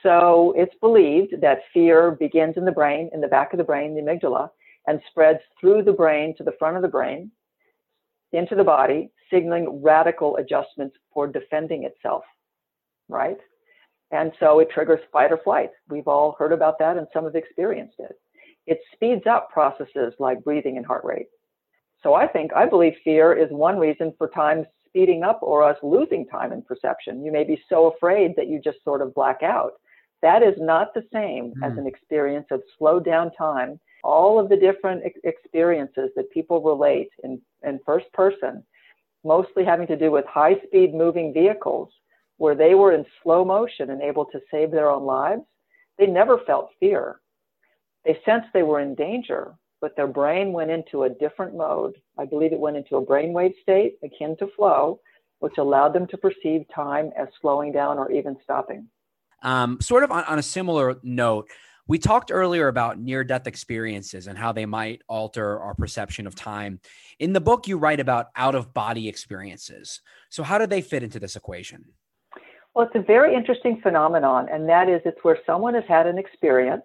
[0.03, 3.95] so it's believed that fear begins in the brain in the back of the brain
[3.95, 4.49] the amygdala
[4.87, 7.29] and spreads through the brain to the front of the brain
[8.31, 12.23] into the body signaling radical adjustments for defending itself
[13.09, 13.39] right
[14.11, 15.71] and so it triggers fight or flight.
[15.87, 18.19] We've all heard about that and some have experienced it.
[18.69, 21.25] It speeds up processes like breathing and heart rate.
[22.03, 25.77] So I think, I believe fear is one reason for time speeding up or us
[25.81, 27.25] losing time in perception.
[27.25, 29.73] You may be so afraid that you just sort of black out.
[30.21, 31.65] That is not the same mm.
[31.65, 33.79] as an experience of slowed down time.
[34.03, 38.63] All of the different ex- experiences that people relate in, in first person,
[39.23, 41.89] mostly having to do with high speed moving vehicles,
[42.37, 45.41] where they were in slow motion and able to save their own lives,
[45.97, 47.19] they never felt fear.
[48.05, 51.95] They sensed they were in danger, but their brain went into a different mode.
[52.17, 54.99] I believe it went into a brainwave state akin to flow,
[55.39, 58.87] which allowed them to perceive time as slowing down or even stopping.
[59.41, 61.49] Um, sort of on, on a similar note,
[61.87, 66.35] we talked earlier about near death experiences and how they might alter our perception of
[66.35, 66.79] time.
[67.17, 70.01] In the book, you write about out of body experiences.
[70.29, 71.85] So, how do they fit into this equation?
[72.75, 76.19] Well, it's a very interesting phenomenon, and that is it's where someone has had an
[76.19, 76.83] experience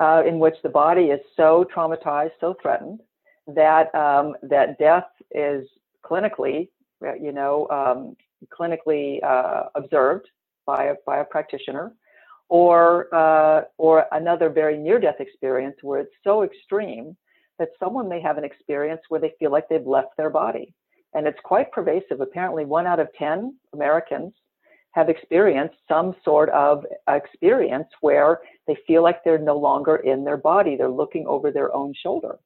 [0.00, 3.00] uh, in which the body is so traumatized, so threatened
[3.46, 5.66] that um, that death is
[6.04, 6.68] clinically,
[7.06, 8.16] uh, you know, um,
[8.56, 10.26] clinically uh, observed
[10.66, 11.92] by a, by a practitioner,
[12.48, 17.16] or uh, or another very near-death experience where it's so extreme
[17.58, 20.72] that someone may have an experience where they feel like they've left their body,
[21.14, 22.20] and it's quite pervasive.
[22.20, 24.32] Apparently, one out of ten Americans
[24.92, 30.36] have experienced some sort of experience where they feel like they're no longer in their
[30.36, 30.76] body.
[30.76, 32.38] They're looking over their own shoulder.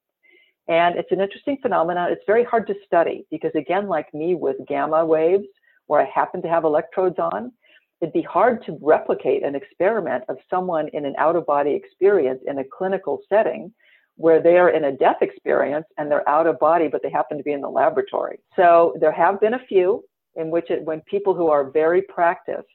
[0.68, 2.10] And it's an interesting phenomenon.
[2.10, 5.46] It's very hard to study because, again, like me with gamma waves,
[5.86, 7.52] where I happen to have electrodes on,
[8.00, 12.40] it'd be hard to replicate an experiment of someone in an out of body experience
[12.46, 13.72] in a clinical setting
[14.16, 17.42] where they're in a death experience and they're out of body, but they happen to
[17.42, 18.38] be in the laboratory.
[18.56, 20.04] So there have been a few
[20.36, 22.68] in which it, when people who are very practiced,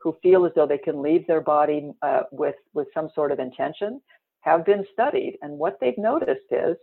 [0.00, 3.38] who feel as though they can leave their body uh, with, with some sort of
[3.38, 4.00] intention,
[4.40, 5.38] have been studied.
[5.42, 6.76] And what they've noticed is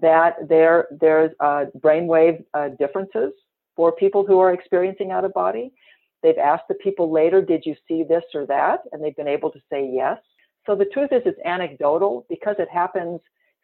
[0.00, 3.32] that there, there's uh, brainwave uh, differences
[3.76, 5.72] for people who are experiencing out of body.
[6.22, 8.80] They've asked the people later, did you see this or that?
[8.90, 10.18] And they've been able to say yes.
[10.66, 13.20] So the truth is, it's anecdotal because it happens.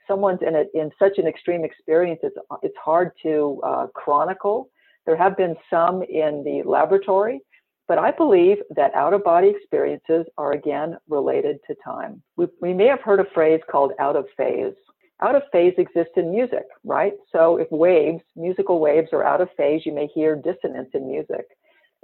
[0.07, 2.21] Someone's in it in such an extreme experience.
[2.23, 4.71] It's it's hard to uh, chronicle.
[5.07, 7.41] There have been some in the laboratory,
[7.89, 12.23] but I believe that out of body experiences are again related to time.
[12.37, 14.75] We, we may have heard a phrase called out of phase.
[15.21, 17.15] Out of phase exists in music, right?
[17.31, 21.47] So if waves, musical waves are out of phase, you may hear dissonance in music.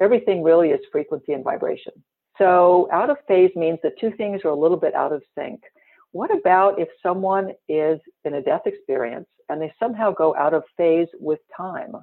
[0.01, 1.93] Everything really is frequency and vibration.
[2.39, 5.61] So out of phase means that two things are a little bit out of sync.
[6.13, 10.63] What about if someone is in a death experience and they somehow go out of
[10.77, 11.97] phase with time?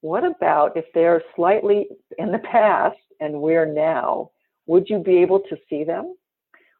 [0.00, 1.88] What about if they're slightly
[2.18, 4.30] in the past and we're now?
[4.66, 6.14] Would you be able to see them?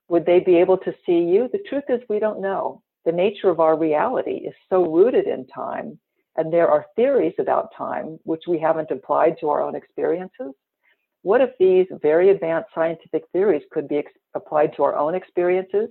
[0.09, 1.49] Would they be able to see you?
[1.53, 2.83] The truth is, we don't know.
[3.05, 5.99] The nature of our reality is so rooted in time,
[6.37, 10.53] and there are theories about time which we haven't applied to our own experiences.
[11.23, 15.89] What if these very advanced scientific theories could be ex- applied to our own experiences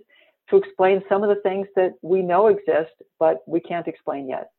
[0.50, 4.50] to explain some of the things that we know exist, but we can't explain yet?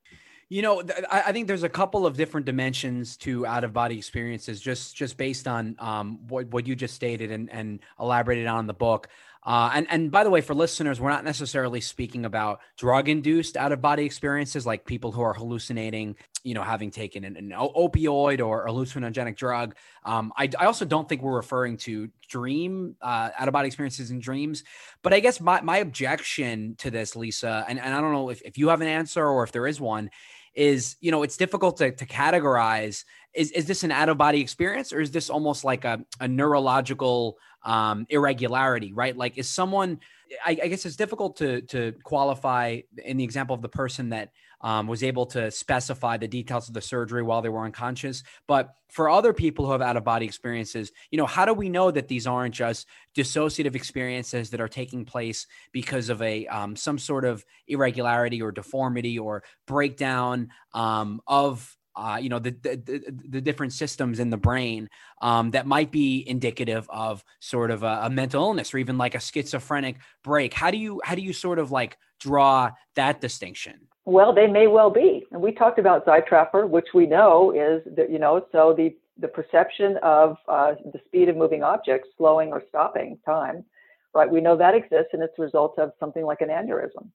[0.53, 3.97] You know, th- I think there's a couple of different dimensions to out of body
[3.97, 8.59] experiences, just just based on um, what what you just stated and and elaborated on
[8.59, 9.09] in the book.
[9.45, 13.57] Uh, and and by the way, for listeners, we're not necessarily speaking about drug induced
[13.57, 17.51] out of body experiences, like people who are hallucinating, you know, having taken an, an
[17.51, 19.77] opioid or hallucinogenic drug.
[20.05, 24.11] Um, I, I also don't think we're referring to dream uh, out of body experiences
[24.11, 24.65] in dreams.
[25.03, 28.43] But I guess my my objection to this, Lisa, and, and I don't know if,
[28.43, 30.11] if you have an answer or if there is one,
[30.55, 33.05] is you know it's difficult to, to categorize.
[33.33, 36.27] Is, is this an out of body experience or is this almost like a, a
[36.27, 39.17] neurological um, irregularity right?
[39.17, 40.01] Like is someone
[40.45, 44.31] I, I, guess it's difficult to to qualify in the example of the person that
[44.61, 48.23] um, was able to specify the details of the surgery while they were unconscious.
[48.47, 51.69] But for other people who have out of body experiences, you know, how do we
[51.69, 56.77] know that these aren't just dissociative experiences that are taking place because of a um,
[56.77, 63.13] some sort of irregularity or deformity or breakdown um, of uh, you know the, the,
[63.29, 64.89] the different systems in the brain
[65.21, 69.15] um, that might be indicative of sort of a, a, mental illness or even like
[69.15, 73.89] a schizophrenic break how do you how do you sort of like draw that distinction
[74.11, 75.25] well, they may well be.
[75.31, 79.29] And we talked about Zeitraffer, which we know is that, you know, so the, the
[79.29, 83.65] perception of uh, the speed of moving objects slowing or stopping time,
[84.13, 84.29] right?
[84.29, 87.09] We know that exists and it's a result of something like an aneurysm.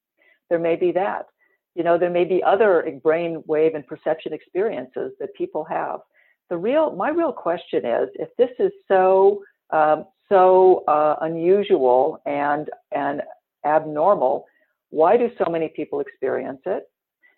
[0.48, 1.26] There may be that.
[1.74, 6.00] You know, there may be other brain wave and perception experiences that people have.
[6.48, 12.70] The real, my real question is, if this is so, um, so uh, unusual and
[12.92, 13.20] and
[13.66, 14.46] abnormal,
[14.96, 16.84] why do so many people experience it?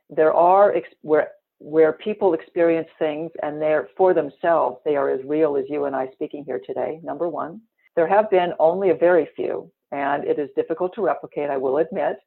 [0.09, 1.29] There are ex- where
[1.59, 5.97] where people experience things and they're for themselves, they are as real as you and
[5.97, 7.01] I speaking here today.
[7.03, 7.61] Number one,
[7.97, 11.51] there have been only a very few, and it is difficult to replicate.
[11.51, 12.19] I will admit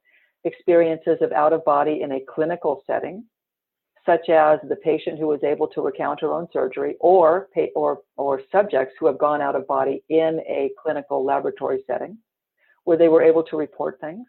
[0.43, 3.23] experiences of out of body in a clinical setting,
[4.05, 8.41] such as the patient who was able to recount her own surgery, or or or
[8.51, 12.17] subjects who have gone out of body in a clinical laboratory setting,
[12.83, 14.27] where they were able to report things.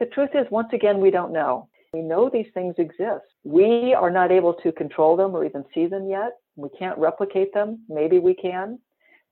[0.00, 1.68] The truth is, once again, we don't know.
[1.92, 3.24] We know these things exist.
[3.44, 6.32] We are not able to control them or even see them yet.
[6.56, 7.84] We can't replicate them.
[7.88, 8.80] Maybe we can.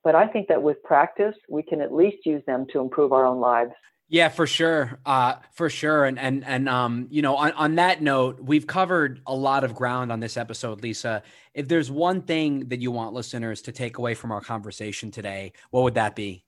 [0.03, 3.25] But I think that with practice, we can at least use them to improve our
[3.25, 3.71] own lives.
[4.09, 4.99] Yeah, for sure.
[5.05, 6.05] Uh, for sure.
[6.05, 9.73] And, and, and, um, you know, on, on that note, we've covered a lot of
[9.73, 11.23] ground on this episode, Lisa.
[11.53, 15.53] If there's one thing that you want listeners to take away from our conversation today,
[15.71, 16.45] what would that be?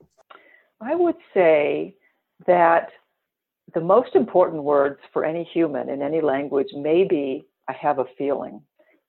[0.79, 1.95] I would say
[2.45, 2.91] that
[3.73, 8.05] the most important words for any human in any language may be I have a
[8.17, 8.61] feeling.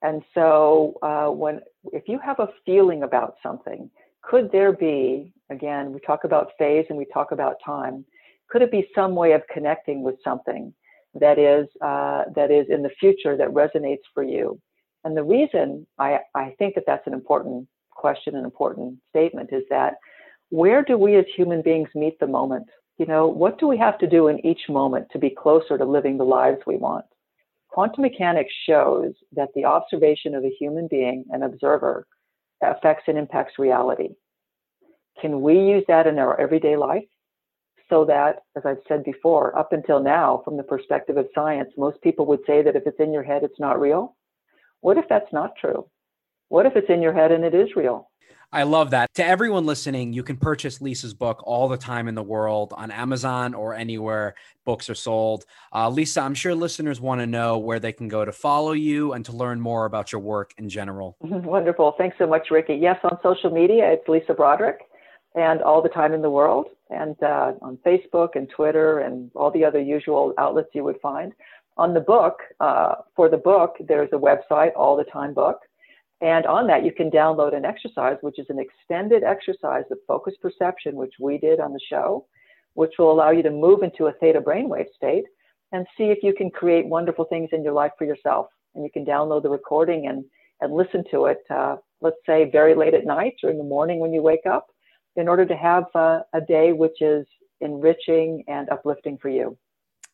[0.02, 1.60] And so uh, when
[1.92, 3.90] if you have a feeling about something,
[4.22, 8.04] could there be again we talk about phase and we talk about time?
[8.48, 10.72] Could it be some way of connecting with something
[11.14, 14.60] that is uh, that is in the future that resonates for you?
[15.04, 19.62] And the reason I, I think that that's an important question, an important statement is
[19.70, 19.94] that
[20.50, 22.66] where do we as human beings meet the moment?
[22.98, 25.84] You know, what do we have to do in each moment to be closer to
[25.84, 27.04] living the lives we want?
[27.68, 32.06] Quantum mechanics shows that the observation of a human being, an observer,
[32.62, 34.14] affects and impacts reality.
[35.20, 37.04] Can we use that in our everyday life?
[37.88, 42.00] So that, as I've said before, up until now, from the perspective of science, most
[42.02, 44.16] people would say that if it's in your head, it's not real.
[44.80, 45.86] What if that's not true?
[46.48, 48.10] What if it's in your head and it is real?
[48.52, 49.08] I love that.
[49.14, 52.90] To everyone listening, you can purchase Lisa's book all the time in the world on
[52.90, 54.34] Amazon or anywhere
[54.64, 55.44] books are sold.
[55.74, 59.12] Uh, Lisa, I'm sure listeners want to know where they can go to follow you
[59.12, 61.16] and to learn more about your work in general.
[61.20, 61.94] Wonderful.
[61.98, 62.74] Thanks so much, Ricky.
[62.74, 64.80] Yes, on social media, it's Lisa Broderick
[65.34, 69.50] and all the time in the world, and uh, on Facebook and Twitter and all
[69.50, 71.32] the other usual outlets you would find.
[71.76, 75.58] On the book, uh, for the book, there's a website, All the Time Book.
[76.20, 80.34] And on that, you can download an exercise, which is an extended exercise of focus
[80.40, 82.26] perception, which we did on the show,
[82.74, 85.24] which will allow you to move into a theta brainwave state
[85.72, 88.46] and see if you can create wonderful things in your life for yourself.
[88.74, 90.24] And you can download the recording and,
[90.60, 93.98] and listen to it, uh, let's say very late at night or in the morning
[93.98, 94.68] when you wake up,
[95.16, 97.26] in order to have uh, a day which is
[97.60, 99.56] enriching and uplifting for you.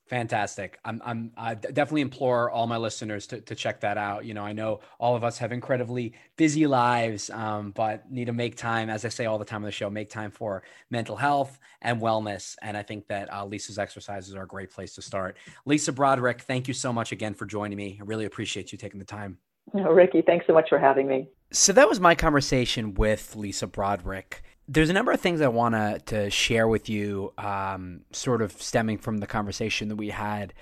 [0.06, 0.78] Fantastic.
[0.84, 4.24] I'm, I'm, I definitely implore all my listeners to, to check that out.
[4.24, 8.32] You know, I know all of us have incredibly busy lives, um, but need to
[8.32, 11.16] make time, as I say all the time on the show, make time for mental
[11.16, 12.56] health and wellness.
[12.60, 15.38] And I think that uh, Lisa's exercises are a great place to start.
[15.64, 17.98] Lisa Broderick, thank you so much again for joining me.
[18.00, 19.38] I really appreciate you taking the time.
[19.74, 21.28] Oh, Ricky, thanks so much for having me.
[21.52, 24.42] So that was my conversation with Lisa Broderick
[24.72, 28.96] there's a number of things I want to share with you, um, sort of stemming
[28.98, 30.54] from the conversation that we had.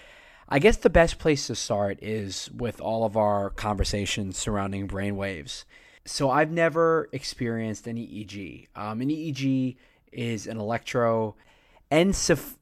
[0.49, 5.63] I guess the best place to start is with all of our conversations surrounding brainwaves.
[6.05, 8.67] So I've never experienced an EEG.
[8.75, 9.77] Um, an EEG
[10.11, 11.37] is an electro
[11.93, 12.57] enceph-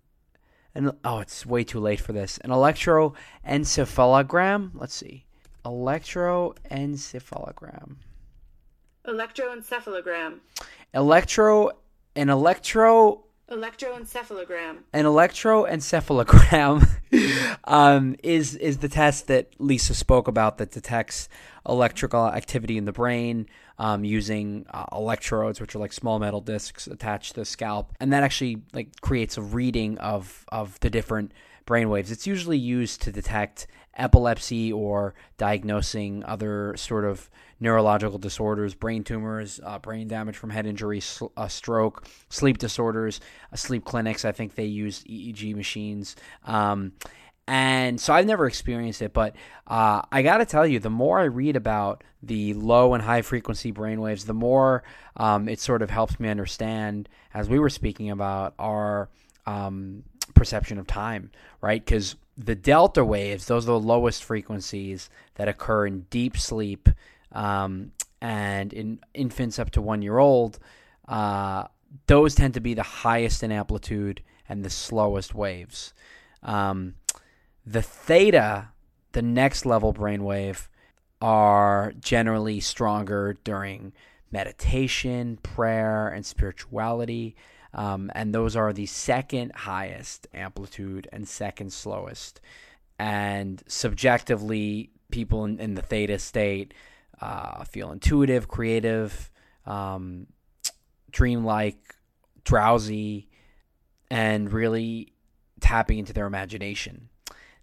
[0.75, 2.37] an, oh, it's way too late for this.
[2.39, 4.73] An electroencephalogram.
[4.75, 5.25] Let's see.
[5.65, 7.97] Electroencephalogram.
[9.09, 10.41] Electroencephalogram.
[10.93, 11.71] Electro
[12.15, 14.79] an electro electroencephalogram.
[14.93, 21.29] An electroencephalogram um, is is the test that Lisa spoke about that detects
[21.67, 23.47] electrical activity in the brain
[23.79, 28.13] um, using uh, electrodes, which are like small metal discs attached to the scalp, and
[28.13, 31.33] that actually like creates a reading of of the different
[31.65, 32.11] brain waves.
[32.11, 37.31] It's usually used to detect epilepsy or diagnosing other sort of
[37.61, 43.21] neurological disorders, brain tumors, uh, brain damage from head injury, sl- uh, stroke, sleep disorders,
[43.53, 44.25] uh, sleep clinics.
[44.25, 46.17] I think they use EEG machines.
[46.45, 46.93] Um,
[47.49, 49.35] and so I've never experienced it, but
[49.67, 53.23] uh, I got to tell you, the more I read about the low and high
[53.23, 54.85] frequency brainwaves, the more
[55.17, 59.09] um, it sort of helps me understand, as we were speaking about, our
[59.47, 60.05] um,
[60.35, 61.31] perception of time,
[61.63, 61.83] right?
[61.83, 66.91] Because the delta waves, those are the lowest frequencies that occur in deep sleep
[67.33, 70.59] um, and in infants up to one year old,
[71.07, 71.65] uh,
[72.07, 75.93] those tend to be the highest in amplitude and the slowest waves.
[76.43, 76.95] Um,
[77.67, 78.69] the theta,
[79.13, 80.69] the next level brainwave,
[81.21, 83.93] are generally stronger during
[84.31, 87.35] meditation, prayer, and spirituality.
[87.75, 92.41] Um, and those are the second highest amplitude and second slowest.
[92.99, 96.75] And subjectively, people in, in the theta state
[97.21, 99.31] uh, feel intuitive, creative,
[99.67, 100.27] um,
[101.11, 101.97] dreamlike,
[102.45, 103.29] drowsy,
[104.11, 105.13] and really
[105.61, 107.09] tapping into their imagination.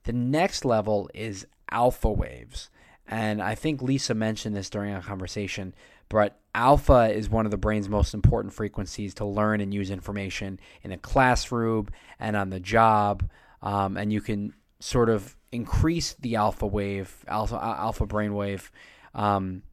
[0.04, 2.70] The next level is alpha waves.
[3.08, 5.74] And I think Lisa mentioned this during our conversation,
[6.10, 10.60] but alpha is one of the brain's most important frequencies to learn and use information
[10.84, 11.90] in a classroom
[12.20, 13.30] and on the job.
[13.62, 18.72] Um, and you can sort of increase the alpha wave, alpha, alpha brain wave
[19.16, 19.64] um,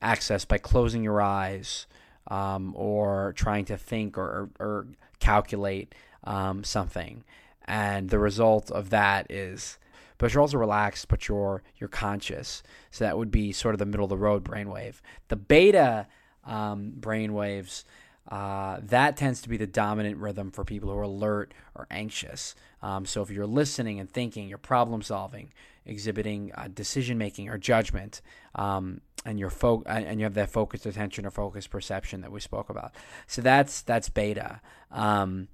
[0.00, 1.86] access by closing your eyes
[2.28, 4.86] um, or trying to think or, or
[5.18, 5.94] calculate
[6.24, 7.24] um, something.
[7.64, 9.78] And the result of that is,
[10.18, 12.62] but you're also relaxed, but you're you're conscious.
[12.90, 15.00] So that would be sort of the middle of the road brainwave.
[15.28, 16.06] The beta
[16.44, 17.84] um, brainwaves.
[18.28, 22.54] Uh, that tends to be the dominant rhythm for people who are alert or anxious.
[22.82, 25.52] Um, so if you're listening and thinking, you're problem solving,
[25.84, 28.20] exhibiting uh, decision making or judgment,
[28.54, 32.40] um, and your fo- and you have that focused attention or focused perception that we
[32.40, 32.92] spoke about.
[33.26, 34.60] So that's that's beta.
[34.90, 35.48] Um,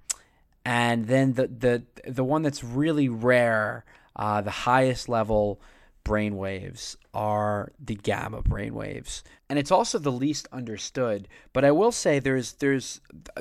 [0.64, 3.84] and then the the the one that's really rare,
[4.14, 5.60] uh, the highest level
[6.06, 11.70] brain waves are the gamma brain waves and it's also the least understood but i
[11.72, 13.00] will say there's there's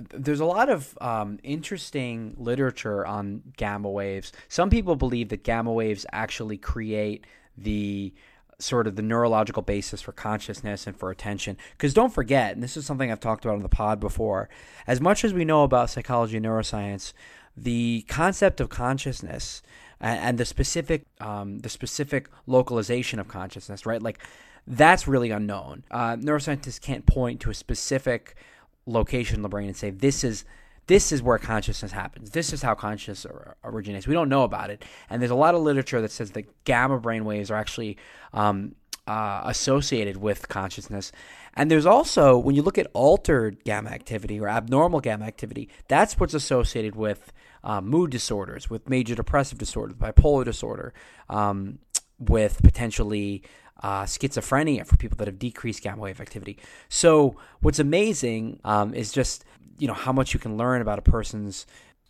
[0.10, 5.72] there's a lot of um, interesting literature on gamma waves some people believe that gamma
[5.72, 8.12] waves actually create the
[8.58, 12.78] sort of the neurological basis for consciousness and for attention because don't forget and this
[12.78, 14.48] is something i've talked about on the pod before
[14.88, 17.12] as much as we know about psychology and neuroscience
[17.58, 19.62] the concept of consciousness
[20.00, 24.02] and, and the specific um, the specific localization of consciousness, right?
[24.02, 24.20] Like
[24.68, 25.84] That's really unknown.
[25.92, 28.36] Uh, neuroscientists can't point to a specific
[28.86, 30.46] location in the brain and say this is
[30.88, 32.32] this is where consciousness happens.
[32.32, 33.26] This is how consciousness
[33.64, 34.08] originates.
[34.08, 37.00] We don't know about it, and there's a lot of literature that says that gamma
[37.00, 37.98] brain waves are actually
[38.34, 38.76] um,
[39.08, 41.12] uh, associated with consciousness.
[41.56, 46.20] And there's also when you look at altered gamma activity or abnormal gamma activity, that's
[46.20, 47.32] what's associated with
[47.64, 50.94] uh, mood disorders, with major depressive disorder, bipolar disorder,
[51.30, 51.80] um,
[52.20, 53.44] with potentially
[53.84, 56.58] uh, schizophrenia for people that have decreased gamma wave activity.
[56.90, 59.46] So what's amazing um, is just
[59.78, 61.66] you know how much you can learn about a person's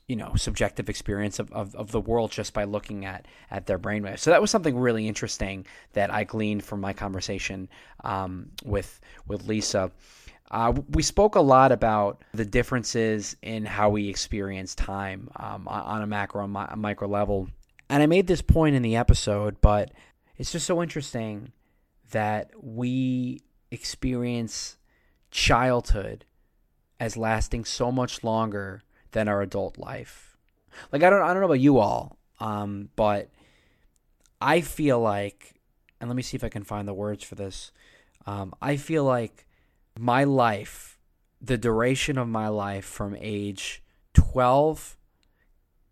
[0.07, 3.79] you know subjective experience of, of, of the world just by looking at at their
[3.79, 4.19] brainwaves.
[4.19, 7.69] So that was something really interesting that I gleaned from my conversation
[8.03, 9.91] um, with with Lisa.
[10.51, 16.03] Uh, we spoke a lot about the differences in how we experience time um, on
[16.03, 17.49] a macro and mi- micro level,
[17.89, 19.91] and I made this point in the episode, but
[20.37, 21.51] it's just so interesting
[22.11, 24.77] that we experience
[25.31, 26.25] childhood
[26.99, 30.37] as lasting so much longer than our adult life.
[30.91, 33.29] Like I don't I don't know about you all, um, but
[34.41, 35.55] I feel like,
[35.99, 37.71] and let me see if I can find the words for this.
[38.25, 39.45] Um, I feel like
[39.97, 40.99] my life,
[41.41, 43.81] the duration of my life from age
[44.13, 44.97] twelve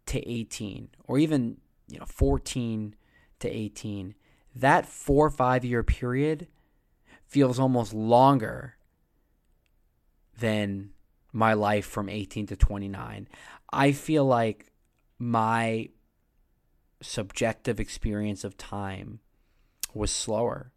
[0.08, 2.96] to eighteen, or even you know fourteen
[3.40, 4.16] to eighteen,
[4.56, 6.48] that four or five year period
[7.26, 8.76] feels almost longer
[10.40, 10.92] than
[11.32, 13.28] my life from 18 to 29.
[13.72, 14.72] I feel like
[15.18, 15.90] my
[17.02, 19.20] subjective experience of time
[19.94, 20.72] was slower.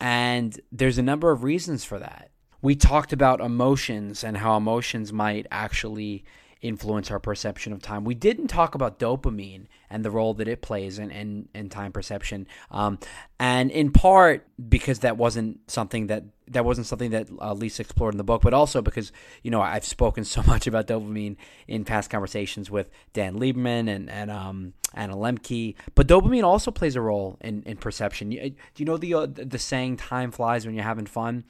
[0.00, 2.30] And there's a number of reasons for that.
[2.62, 6.24] We talked about emotions and how emotions might actually
[6.62, 8.04] influence our perception of time.
[8.04, 11.92] We didn't talk about dopamine and the role that it plays in, in, in time
[11.92, 12.46] perception.
[12.70, 12.98] Um,
[13.38, 18.12] and in part because that wasn't something that that wasn't something that uh, Lisa explored
[18.12, 21.36] in the book, but also because you know I've spoken so much about dopamine
[21.66, 25.76] in past conversations with Dan Lieberman and and um, Anna Lembke.
[25.94, 28.32] But dopamine also plays a role in, in perception.
[28.32, 31.44] You, do you know the uh, the saying "time flies when you're having fun"?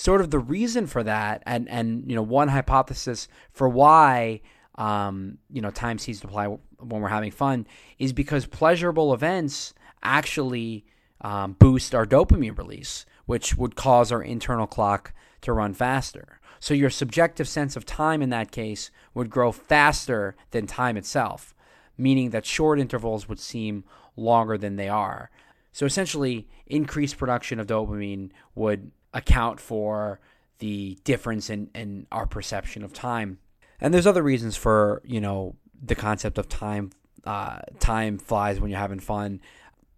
[0.00, 4.40] Sort of the reason for that, and and you know one hypothesis for why
[4.76, 7.66] um, you know time seems to apply when we're having fun
[7.98, 10.86] is because pleasurable events actually
[11.20, 16.40] um, boost our dopamine release, which would cause our internal clock to run faster.
[16.60, 21.54] So your subjective sense of time in that case would grow faster than time itself,
[21.98, 23.84] meaning that short intervals would seem
[24.16, 25.30] longer than they are.
[25.72, 30.20] So essentially, increased production of dopamine would account for
[30.58, 33.38] the difference in, in our perception of time.
[33.80, 36.90] And there's other reasons for, you know, the concept of time
[37.24, 39.40] uh, time flies when you're having fun.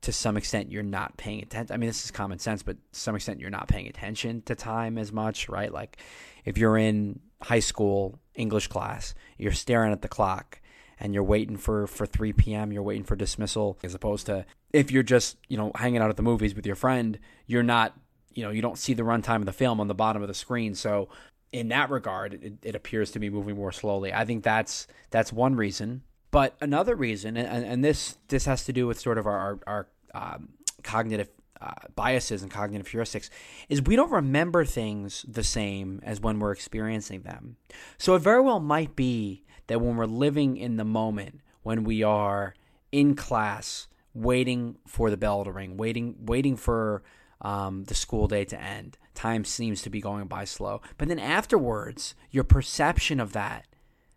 [0.02, 1.72] To some extent, you're not paying attention.
[1.72, 4.56] I mean, this is common sense, but to some extent, you're not paying attention to
[4.56, 5.72] time as much, right?
[5.72, 5.98] Like,
[6.44, 10.60] if you're in high school English class, you're staring at the clock
[10.98, 14.90] and you're waiting for, for 3 p.m., you're waiting for dismissal, as opposed to if
[14.90, 17.96] you're just, you know, hanging out at the movies with your friend, you're not
[18.34, 20.34] you know you don't see the runtime of the film on the bottom of the
[20.34, 20.74] screen.
[20.74, 21.08] So
[21.52, 24.12] in that regard it, it appears to be moving more slowly.
[24.12, 26.02] I think that's that's one reason.
[26.30, 29.86] But another reason and, and this this has to do with sort of our our,
[30.14, 30.50] our um,
[30.82, 31.28] cognitive
[31.60, 33.30] uh, biases and cognitive heuristics
[33.68, 37.56] is we don't remember things the same as when we're experiencing them.
[37.98, 42.02] So it very well might be that when we're living in the moment when we
[42.02, 42.54] are
[42.90, 47.02] in class waiting for the bell to ring waiting waiting for
[47.42, 48.96] um, the school day to end.
[49.14, 50.80] Time seems to be going by slow.
[50.96, 53.66] But then afterwards, your perception of that,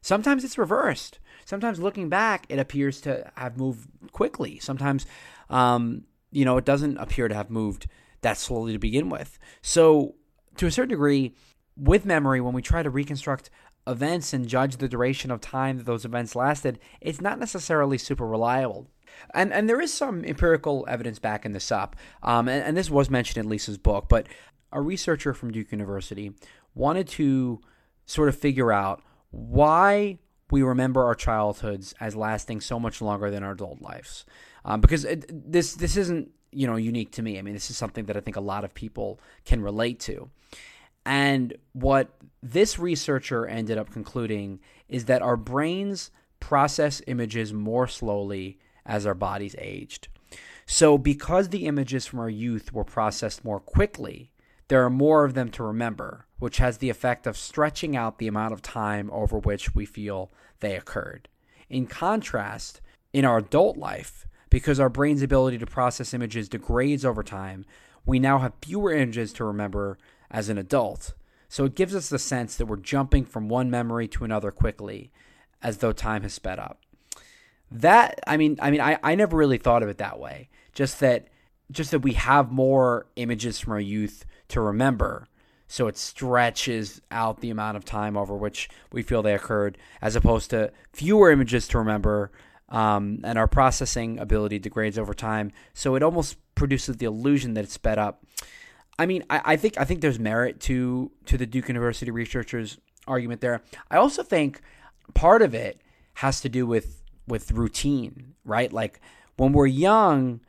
[0.01, 1.19] sometimes it's reversed.
[1.43, 4.59] Sometimes looking back, it appears to have moved quickly.
[4.59, 5.05] Sometimes,
[5.49, 7.87] um, you know, it doesn't appear to have moved
[8.21, 9.37] that slowly to begin with.
[9.61, 10.15] So,
[10.57, 11.35] to a certain degree,
[11.75, 13.49] with memory, when we try to reconstruct
[13.85, 18.25] events and judge the duration of time that those events lasted, it's not necessarily super
[18.25, 18.89] reliable.
[19.33, 21.95] And and there is some empirical evidence backing this up.
[22.23, 24.27] Um, and, and this was mentioned in Lisa's book, but
[24.71, 26.33] a researcher from Duke University
[26.73, 27.61] wanted to
[28.05, 29.01] sort of figure out
[29.31, 30.19] why
[30.51, 34.25] we remember our childhoods as lasting so much longer than our adult lives.
[34.63, 37.37] Um, because it, this this isn't you know unique to me.
[37.37, 40.29] I mean, this is something that I think a lot of people can relate to.
[41.05, 44.59] And what this researcher ended up concluding
[44.89, 50.07] is that our brains process images more slowly as our bodies aged.
[50.65, 54.31] So, because the images from our youth were processed more quickly,
[54.67, 58.27] there are more of them to remember, which has the effect of stretching out the
[58.27, 61.29] amount of time over which we feel they occurred.
[61.69, 62.81] In contrast,
[63.13, 67.65] in our adult life, because our brain's ability to process images degrades over time,
[68.05, 69.97] we now have fewer images to remember
[70.31, 71.13] as an adult.
[71.47, 75.11] So it gives us the sense that we're jumping from one memory to another quickly,
[75.61, 76.79] as though time has sped up.
[77.81, 80.49] That I mean, I mean, I, I never really thought of it that way.
[80.73, 81.27] Just that,
[81.71, 85.27] just that we have more images from our youth to remember,
[85.67, 90.15] so it stretches out the amount of time over which we feel they occurred, as
[90.15, 92.31] opposed to fewer images to remember,
[92.69, 95.51] um, and our processing ability degrades over time.
[95.73, 98.23] So it almost produces the illusion that it's sped up.
[98.97, 102.77] I mean, I, I think I think there's merit to to the Duke University researchers'
[103.07, 103.61] argument there.
[103.91, 104.61] I also think
[105.13, 105.81] part of it
[106.15, 108.71] has to do with with routine, right?
[108.71, 108.99] Like
[109.37, 110.41] when we're young,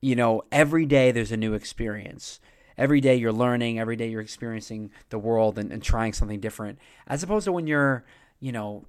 [0.00, 2.40] you know, every day there's a new experience.
[2.76, 6.78] Every day you're learning, every day you're experiencing the world and, and trying something different.
[7.06, 8.04] As opposed to when you're,
[8.38, 8.86] you know,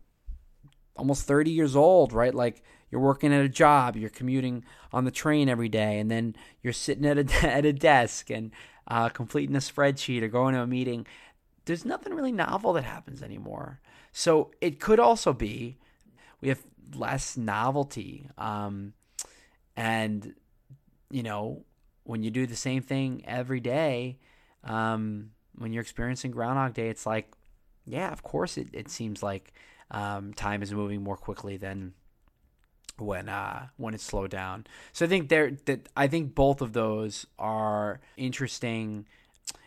[0.95, 2.35] almost 30 years old, right?
[2.35, 2.61] Like
[2.91, 6.73] you're working at a job, you're commuting on the train every day, and then you're
[6.73, 8.51] sitting at a, at a desk and
[8.87, 11.07] uh, completing a spreadsheet or going to a meeting.
[11.65, 13.79] There's nothing really novel that happens anymore.
[14.11, 15.77] So it could also be
[16.41, 16.63] we have
[16.95, 18.29] less novelty.
[18.37, 18.93] Um,
[19.75, 20.35] and,
[21.09, 21.65] you know,
[22.03, 24.17] when you do the same thing every day,
[24.63, 27.31] um, when you're experiencing Groundhog Day, it's like,
[27.85, 29.53] yeah, of course it, it seems like
[29.91, 31.93] um, time is moving more quickly than
[32.97, 34.67] when uh, when it's slowed down.
[34.93, 39.05] So I think there that I think both of those are interesting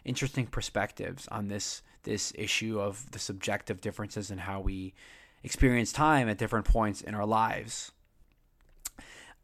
[0.04, 4.94] interesting perspectives on this this issue of the subjective differences and how we
[5.42, 7.92] experience time at different points in our lives.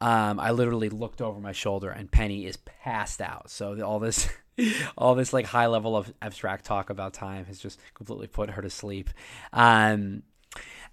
[0.01, 3.51] Um, I literally looked over my shoulder and Penny is passed out.
[3.51, 4.29] So all this,
[4.99, 8.63] all this like high level of abstract talk about time has just completely put her
[8.63, 9.11] to sleep.
[9.53, 10.23] Um,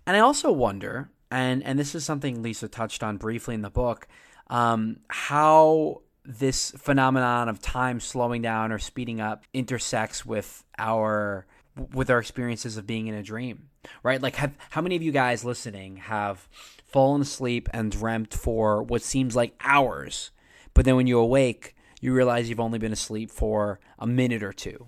[0.07, 3.69] and I also wonder, and and this is something Lisa touched on briefly in the
[3.69, 4.07] book,
[4.47, 11.45] um, how this phenomenon of time slowing down or speeding up intersects with our
[11.93, 13.69] with our experiences of being in a dream
[14.03, 16.47] right like have how many of you guys listening have
[16.85, 20.31] fallen asleep and dreamt for what seems like hours
[20.73, 24.53] but then when you awake you realize you've only been asleep for a minute or
[24.53, 24.87] two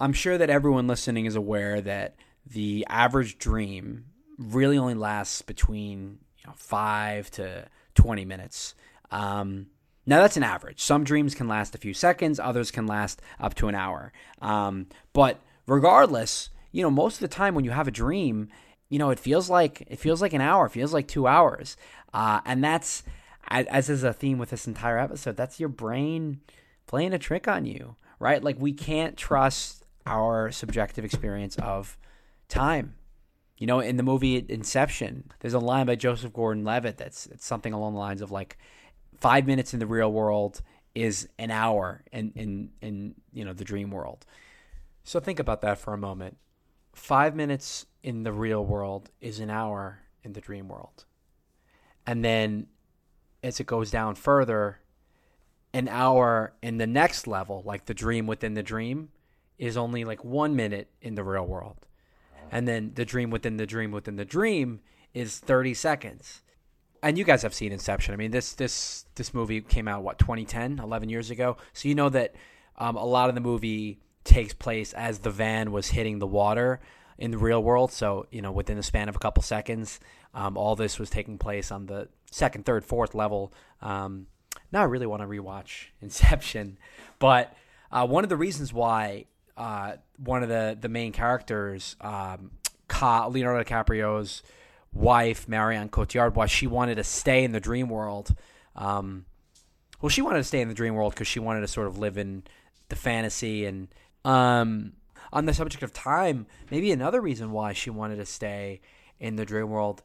[0.00, 4.04] i'm sure that everyone listening is aware that the average dream
[4.38, 8.74] really only lasts between you know, 5 to 20 minutes
[9.10, 9.66] um,
[10.06, 10.80] now that's an average.
[10.80, 14.12] Some dreams can last a few seconds, others can last up to an hour.
[14.40, 18.50] Um, but regardless, you know, most of the time when you have a dream,
[18.90, 21.74] you know, it feels like it feels like an hour, feels like two hours,
[22.12, 23.02] uh, and that's
[23.48, 25.38] as is a theme with this entire episode.
[25.38, 26.42] That's your brain
[26.86, 28.44] playing a trick on you, right?
[28.44, 31.96] Like we can't trust our subjective experience of
[32.50, 32.96] time.
[33.56, 37.94] You know, in the movie Inception, there's a line by Joseph Gordon-Levitt that's something along
[37.94, 38.58] the lines of like
[39.18, 40.60] five minutes in the real world
[40.94, 44.26] is an hour in in in you know the dream world.
[45.04, 46.36] So think about that for a moment.
[46.96, 51.04] Five minutes in the real world is an hour in the dream world.
[52.06, 52.68] And then
[53.42, 54.80] as it goes down further,
[55.74, 59.10] an hour in the next level, like the dream within the dream,
[59.58, 61.86] is only like one minute in the real world.
[62.50, 64.80] And then the dream within the dream within the dream
[65.12, 66.42] is 30 seconds
[67.02, 68.14] and you guys have seen Inception.
[68.14, 71.56] I mean, this this this movie came out what 2010, 11 years ago.
[71.72, 72.34] So you know that
[72.78, 76.80] um, a lot of the movie takes place as the van was hitting the water
[77.18, 77.92] in the real world.
[77.92, 80.00] So you know, within the span of a couple seconds,
[80.34, 83.52] um, all this was taking place on the second, third, fourth level.
[83.80, 84.26] Um,
[84.72, 86.78] now I really want to rewatch Inception,
[87.18, 87.56] but
[87.90, 92.50] uh, one of the reasons why uh, one of the the main characters, um,
[93.00, 94.42] Leonardo DiCaprio's
[94.92, 98.34] wife, Marion Cotillard, why she wanted to stay in the dream world.
[98.74, 99.26] Um,
[100.00, 101.98] well, she wanted to stay in the dream world because she wanted to sort of
[101.98, 102.44] live in
[102.88, 103.64] the fantasy.
[103.64, 103.88] And
[104.26, 104.92] um,
[105.32, 108.80] on the subject of time, maybe another reason why she wanted to stay
[109.20, 110.02] in the dream world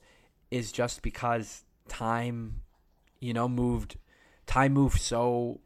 [0.51, 2.61] is just because time,
[3.19, 3.97] you know, moved.
[4.45, 5.59] Time moved so.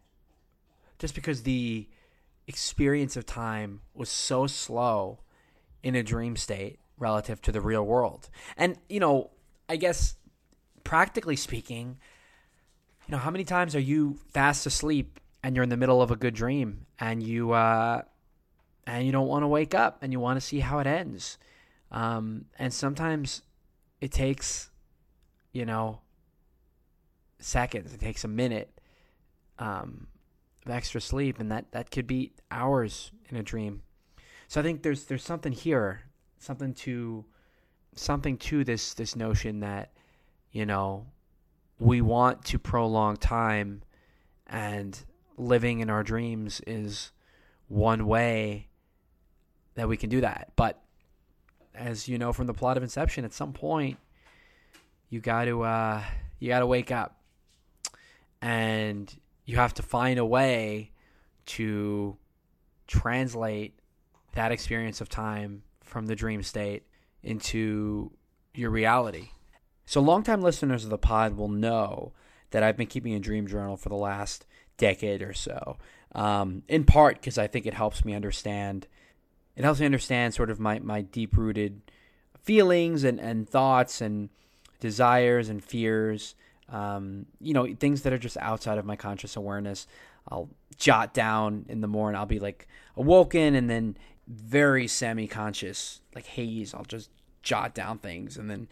[0.97, 1.89] Just because the
[2.47, 5.19] experience of time was so slow
[5.83, 8.29] in a dream state relative to the real world.
[8.55, 9.31] And, you know,
[9.67, 10.15] I guess
[10.85, 11.97] practically speaking,
[13.05, 16.09] you know, how many times are you fast asleep and you're in the middle of
[16.09, 18.03] a good dream and you uh
[18.87, 21.37] and you don't want to wake up and you want to see how it ends.
[21.91, 23.41] Um and sometimes
[24.01, 24.69] it takes
[25.51, 26.01] you know
[27.39, 28.79] seconds, it takes a minute
[29.59, 30.07] um
[30.65, 33.81] of extra sleep and that that could be hours in a dream.
[34.47, 36.01] So I think there's there's something here
[36.39, 37.25] something to
[37.95, 39.91] something to this this notion that
[40.51, 41.07] you know
[41.79, 43.81] we want to prolong time
[44.47, 45.03] and
[45.37, 47.11] living in our dreams is
[47.67, 48.67] one way
[49.75, 50.51] that we can do that.
[50.55, 50.81] But
[51.73, 53.97] as you know from the plot of Inception, at some point
[55.09, 56.03] you got to uh,
[56.39, 57.21] you got to wake up,
[58.41, 59.13] and
[59.45, 60.91] you have to find a way
[61.45, 62.17] to
[62.87, 63.79] translate
[64.33, 66.83] that experience of time from the dream state
[67.23, 68.11] into
[68.53, 69.29] your reality.
[69.85, 72.13] So, longtime listeners of the pod will know
[72.51, 74.45] that I've been keeping a dream journal for the last
[74.77, 75.77] decade or so.
[76.13, 78.87] Um, in part because I think it helps me understand.
[79.55, 81.81] It helps me understand sort of my, my deep rooted
[82.41, 84.29] feelings and, and thoughts and
[84.79, 86.35] desires and fears.
[86.69, 89.87] Um, you know, things that are just outside of my conscious awareness.
[90.27, 92.17] I'll jot down in the morning.
[92.17, 93.97] I'll be like awoken and then
[94.27, 96.73] very semi conscious, like haze.
[96.73, 97.09] I'll just
[97.43, 98.37] jot down things.
[98.37, 98.67] And then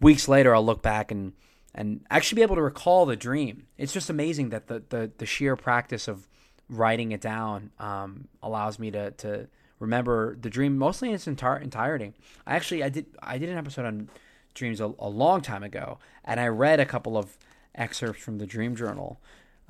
[0.00, 1.32] weeks later, I'll look back and
[1.74, 3.66] and actually be able to recall the dream.
[3.76, 6.28] It's just amazing that the the, the sheer practice of
[6.68, 9.48] writing it down um, allows me to to
[9.78, 12.14] remember the dream mostly in its entire entirety.
[12.46, 14.08] I actually I did I did an episode on
[14.54, 17.36] dreams a, a long time ago, and I read a couple of
[17.74, 19.20] excerpts from the dream journal.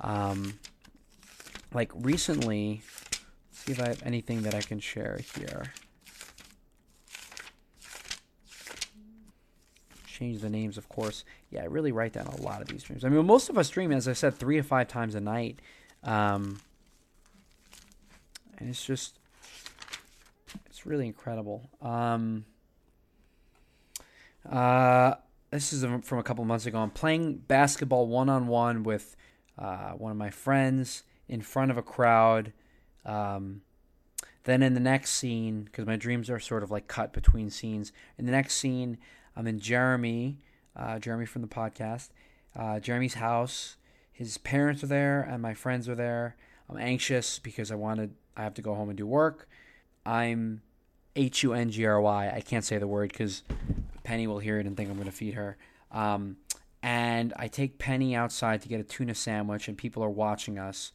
[0.01, 0.59] Um,
[1.73, 2.81] like recently,
[3.51, 5.73] see if I have anything that I can share here.
[10.15, 11.25] change the names, of course.
[11.51, 13.03] Yeah, I really write down a lot of these dreams.
[13.03, 15.59] I mean, most of us dream, as I said, three to five times a night.
[16.03, 16.61] Um,
[18.57, 19.19] and it's just,
[20.65, 21.69] it's really incredible.
[21.81, 22.45] Um,
[24.49, 25.15] uh,
[25.51, 26.79] this is from a couple months ago.
[26.79, 29.15] I'm playing basketball one on one with
[29.57, 32.53] uh, one of my friends in front of a crowd.
[33.05, 33.61] Um,
[34.43, 37.91] then in the next scene, because my dreams are sort of like cut between scenes,
[38.17, 38.97] in the next scene,
[39.35, 40.39] I'm in Jeremy,
[40.75, 42.09] uh, Jeremy from the podcast,
[42.55, 43.77] uh, Jeremy's house.
[44.11, 46.35] His parents are there, and my friends are there.
[46.69, 49.47] I'm anxious because I wanted I have to go home and do work.
[50.05, 50.61] I'm
[51.15, 52.31] H U N G R Y.
[52.33, 53.43] I can't say the word because
[54.03, 55.57] Penny will hear it and think I'm going to feed her.
[55.91, 56.37] Um,
[56.83, 60.91] and I take Penny outside to get a tuna sandwich, and people are watching us.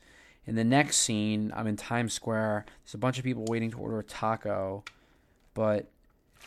[0.46, 2.66] In the next scene, I'm in Times Square.
[2.84, 4.84] There's a bunch of people waiting to order a taco,
[5.54, 5.90] but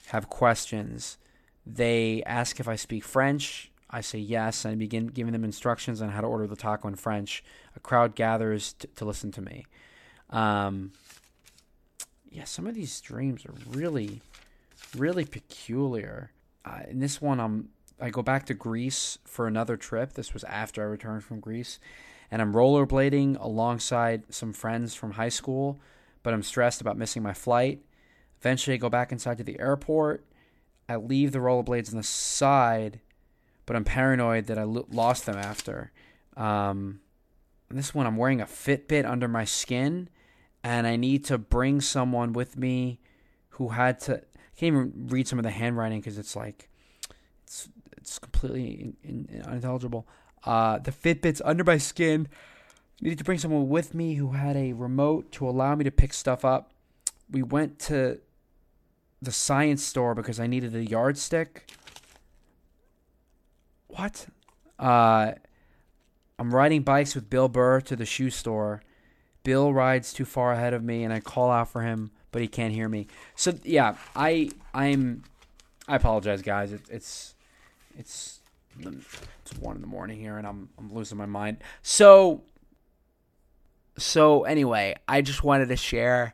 [0.07, 1.17] have questions.
[1.65, 3.69] They ask if I speak French.
[3.89, 6.87] I say yes, and I begin giving them instructions on how to order the taco
[6.87, 7.43] in French.
[7.75, 9.65] A crowd gathers t- to listen to me.
[10.29, 10.93] Um,
[12.33, 14.21] yeah, some of these dreams are really,
[14.97, 16.31] really peculiar.
[16.65, 17.69] Uh, in this one, I'm
[17.99, 20.13] I go back to Greece for another trip.
[20.13, 21.79] This was after I returned from Greece,
[22.31, 25.79] and I'm rollerblading alongside some friends from high school.
[26.23, 27.81] But I'm stressed about missing my flight.
[28.39, 30.25] Eventually, I go back inside to the airport
[30.87, 32.99] I leave the rollerblades on the side,
[33.65, 35.91] but I'm paranoid that I lo- lost them after.
[36.35, 36.99] Um,
[37.69, 40.09] this one, I'm wearing a Fitbit under my skin,
[40.63, 42.99] and I need to bring someone with me
[43.49, 44.15] who had to.
[44.15, 46.69] I can't even read some of the handwriting because it's like
[47.43, 50.07] it's it's completely in, in, unintelligible.
[50.45, 52.27] Uh, the Fitbit's under my skin.
[52.31, 55.91] I needed to bring someone with me who had a remote to allow me to
[55.91, 56.71] pick stuff up.
[57.29, 58.19] We went to
[59.21, 61.71] the science store because I needed a yardstick.
[63.87, 64.27] What?
[64.77, 65.33] Uh,
[66.37, 68.81] I'm riding bikes with Bill Burr to the shoe store.
[69.43, 72.47] Bill rides too far ahead of me, and I call out for him, but he
[72.47, 73.07] can't hear me.
[73.35, 75.23] So yeah, I I'm
[75.87, 76.71] I apologize, guys.
[76.71, 77.35] It, it's
[77.97, 78.39] it's
[78.79, 81.57] it's one in the morning here, and I'm I'm losing my mind.
[81.81, 82.43] So
[83.97, 86.33] so anyway, I just wanted to share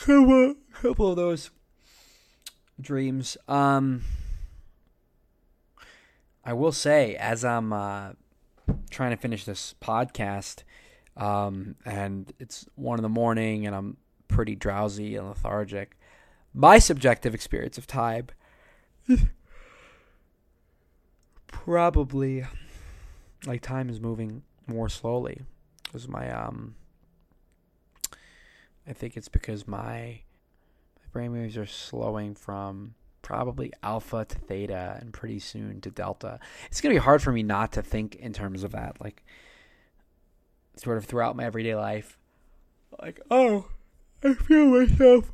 [0.08, 1.50] a couple of those
[2.80, 3.36] dreams.
[3.48, 4.04] Um,
[6.44, 8.12] I will say, as I'm uh,
[8.90, 10.62] trying to finish this podcast,
[11.16, 13.96] um, and it's one in the morning, and I'm
[14.28, 15.96] pretty drowsy and lethargic.
[16.54, 18.28] My subjective experience of time
[21.48, 22.44] probably
[23.46, 25.42] like time is moving more slowly.
[25.84, 26.74] Because my um,
[28.86, 30.20] I think it's because my
[30.96, 36.40] my brain waves are slowing from probably alpha to theta and pretty soon to delta.
[36.66, 39.24] It's to be hard for me not to think in terms of that like
[40.76, 42.18] sort of throughout my everyday life
[43.00, 43.66] like oh,
[44.22, 45.32] I feel myself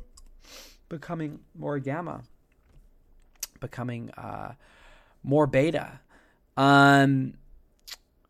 [0.87, 2.23] becoming more gamma,
[3.59, 4.53] becoming uh
[5.23, 5.99] more beta.
[6.57, 7.35] Um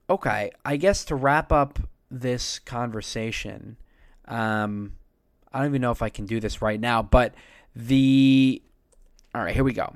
[0.09, 1.79] okay, I guess to wrap up
[2.11, 3.77] this conversation
[4.27, 4.93] um
[5.51, 7.33] I don't even know if I can do this right now, but
[7.75, 8.61] the
[9.33, 9.95] all right, here we go.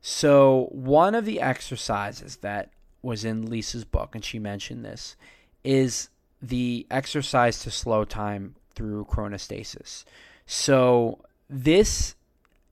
[0.00, 2.70] So, one of the exercises that
[3.02, 5.16] was in Lisa's book, and she mentioned this,
[5.64, 6.08] is
[6.40, 10.04] the exercise to slow time through chronostasis.
[10.46, 11.20] So
[11.50, 12.14] this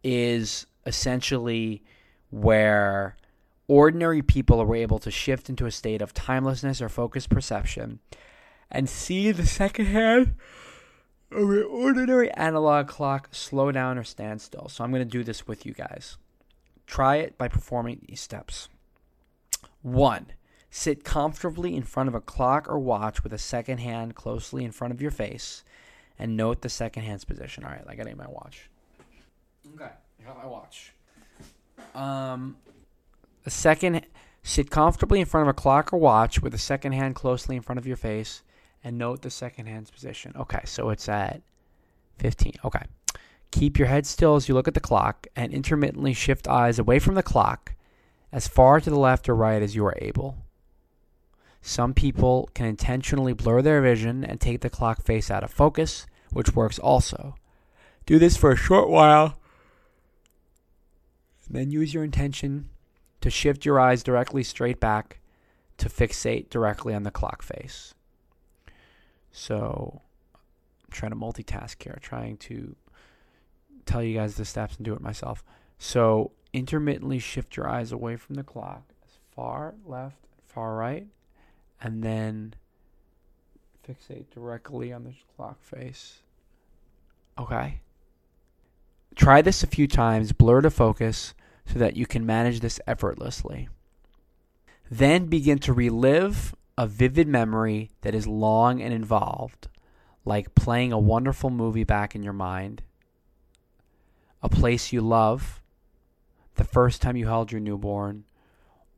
[0.05, 1.83] is essentially
[2.31, 3.17] where
[3.69, 7.99] ordinary people are able to shift into a state of timelessness or focused perception
[8.71, 10.35] and see the second hand
[11.33, 14.69] of an ordinary analog clock slow down or stand still.
[14.69, 16.17] So I'm going to do this with you guys.
[16.87, 18.69] Try it by performing these steps.
[19.83, 20.27] One,
[20.71, 24.73] sit comfortably in front of a clock or watch with a second hand closely in
[24.73, 25.65] front of your face
[26.19, 27.65] and note the second hand's position.
[27.65, 28.69] All right, I got to get my watch.
[29.75, 29.91] Okay,
[30.21, 30.93] I got my watch.
[31.95, 32.57] Um,
[33.45, 34.07] a second,
[34.43, 37.63] sit comfortably in front of a clock or watch with a second hand closely in
[37.63, 38.43] front of your face
[38.85, 40.33] and note the second hand's position.
[40.37, 41.43] Okay, so it's at
[42.19, 42.53] 15.
[42.65, 42.83] Okay.
[43.51, 46.99] Keep your head still as you look at the clock and intermittently shift eyes away
[46.99, 47.75] from the clock
[48.33, 50.37] as far to the left or right as you are able.
[51.67, 56.07] Some people can intentionally blur their vision and take the clock face out of focus,
[56.31, 57.35] which works also.
[58.07, 59.41] Do this for a short while,
[61.51, 62.69] then use your intention
[63.21, 65.19] to shift your eyes directly straight back
[65.79, 67.95] to fixate directly on the clock face.
[69.33, 70.03] So
[70.85, 72.77] I'm trying to multitask here, trying to
[73.87, 75.43] tell you guys the steps and do it myself.
[75.79, 81.09] So intermittently shift your eyes away from the clock as far left, far right,
[81.81, 82.55] and then
[83.87, 86.21] fixate directly on the clock face.
[87.39, 87.81] Okay.
[89.15, 91.35] Try this a few times, blur to focus,
[91.67, 93.69] so that you can manage this effortlessly.
[94.91, 99.69] Then begin to relive a vivid memory that is long and involved,
[100.25, 102.83] like playing a wonderful movie back in your mind,
[104.43, 105.63] a place you love,
[106.57, 108.25] the first time you held your newborn,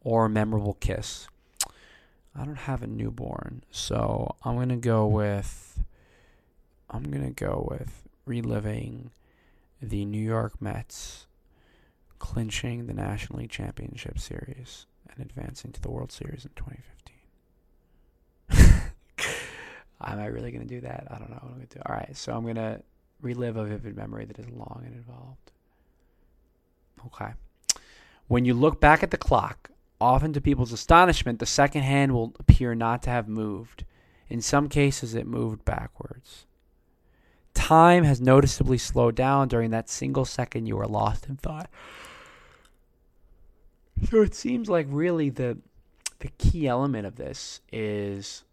[0.01, 1.29] or a memorable kiss.
[2.39, 5.83] I don't have a newborn, so I'm to go with
[6.91, 9.11] I'm to go with reliving
[9.83, 11.27] the New York Mets
[12.19, 18.93] clinching the National League Championship Series and advancing to the World Series in 2015.
[20.01, 21.07] Am I really to do that?
[21.11, 21.83] I don't know what I'm to do.
[21.87, 22.83] All right, so I'm to
[23.21, 25.53] relive a vivid memory that is long and involved.
[27.07, 27.33] Okay.
[28.29, 29.71] When you look back at the clock,
[30.01, 33.85] often to people's astonishment, the second hand will appear not to have moved.
[34.29, 36.47] In some cases, it moved backwards.
[37.55, 41.69] Time has noticeably slowed down during that single second you were lost in thought.
[44.11, 45.59] So it seems like really the
[46.21, 48.45] the key element of this is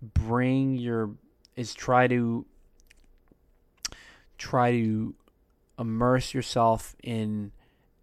[0.00, 1.10] bring your
[1.56, 2.44] is try to
[4.38, 5.14] try to
[5.78, 7.52] immerse yourself in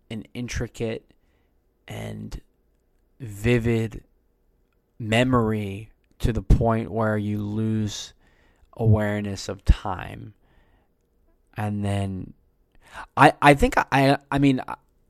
[0.10, 1.06] an intricate
[1.90, 2.40] and
[3.20, 4.04] vivid
[4.98, 8.14] memory to the point where you lose
[8.78, 10.34] awareness of time.
[11.58, 12.34] And then
[13.18, 14.62] i i think i i mean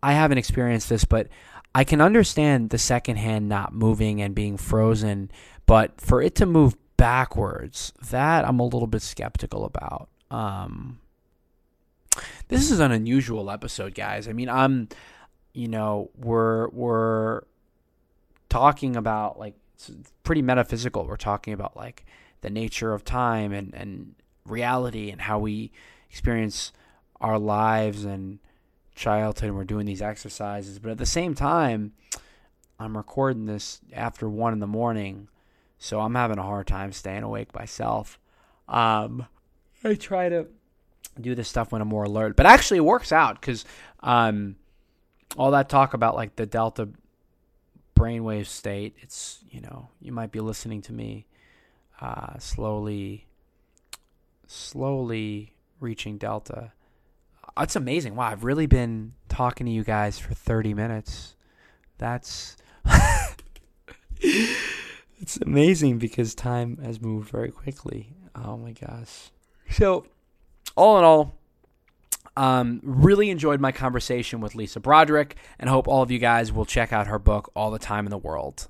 [0.03, 1.27] i haven't experienced this but
[1.73, 5.31] i can understand the second hand not moving and being frozen
[5.65, 10.09] but for it to move backwards that i'm a little bit skeptical about.
[10.31, 10.99] Um
[12.49, 14.27] this is an unusual episode guys.
[14.27, 14.89] I mean i'm
[15.53, 17.41] you know we're we're
[18.49, 19.55] talking about like
[20.23, 22.05] pretty metaphysical we're talking about like
[22.41, 25.71] the nature of time and, and reality and how we
[26.09, 26.71] experience
[27.21, 28.39] our lives and
[28.95, 30.79] childhood and we're doing these exercises.
[30.79, 31.93] But at the same time,
[32.79, 35.27] I'm recording this after one in the morning,
[35.77, 38.19] so I'm having a hard time staying awake myself.
[38.67, 39.25] Um,
[39.83, 40.47] I try to
[41.19, 43.65] do this stuff when I'm more alert, but actually it works out because
[44.01, 44.55] um,
[45.37, 46.89] all that talk about like the delta
[47.95, 51.25] brainwave state, it's you know you might be listening to me
[52.01, 53.27] uh, slowly,
[54.47, 56.71] slowly reaching delta.
[57.59, 58.15] It's amazing.
[58.15, 61.35] Wow, I've really been talking to you guys for 30 minutes.
[61.97, 62.55] That's
[64.21, 68.13] it's amazing because time has moved very quickly.
[68.33, 69.31] Oh my gosh.
[69.69, 70.05] So,
[70.75, 71.35] all in all,
[72.39, 76.65] um, really enjoyed my conversation with Lisa Broderick and hope all of you guys will
[76.65, 78.69] check out her book, All the Time in the World.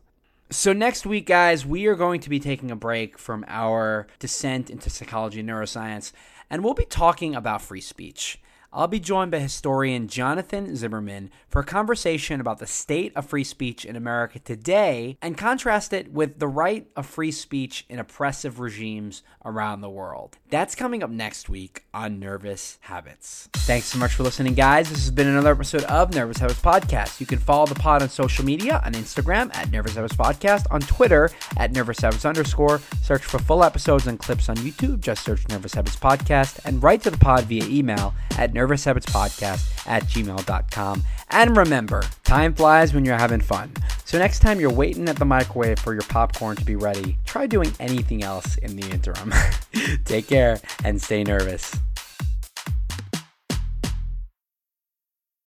[0.50, 4.72] So, next week, guys, we are going to be taking a break from our descent
[4.72, 6.12] into psychology and neuroscience,
[6.50, 8.42] and we'll be talking about free speech.
[8.72, 13.44] I'll be joined by historian Jonathan Zimmerman for a conversation about the state of free
[13.44, 18.60] speech in America today and contrast it with the right of free speech in oppressive
[18.60, 20.38] regimes around the world.
[20.52, 23.50] That's coming up next week on Nervous Habits.
[23.54, 24.88] Thanks so much for listening, guys.
[24.88, 27.20] This has been another episode of Nervous Habits Podcast.
[27.20, 30.82] You can follow the pod on social media on Instagram at Nervous Habits Podcast, on
[30.82, 32.82] Twitter at Nervous Habits underscore.
[33.02, 35.00] Search for full episodes and clips on YouTube.
[35.00, 40.04] Just search Nervous Habits Podcast and write to the pod via email at nervoushabitspodcast at
[40.04, 41.04] gmail.com.
[41.32, 43.72] And remember, time flies when you're having fun.
[44.06, 47.46] So next time you're waiting at the microwave for your popcorn to be ready, try
[47.48, 49.34] doing anything else in the interim.
[50.06, 51.76] Take care and stay nervous.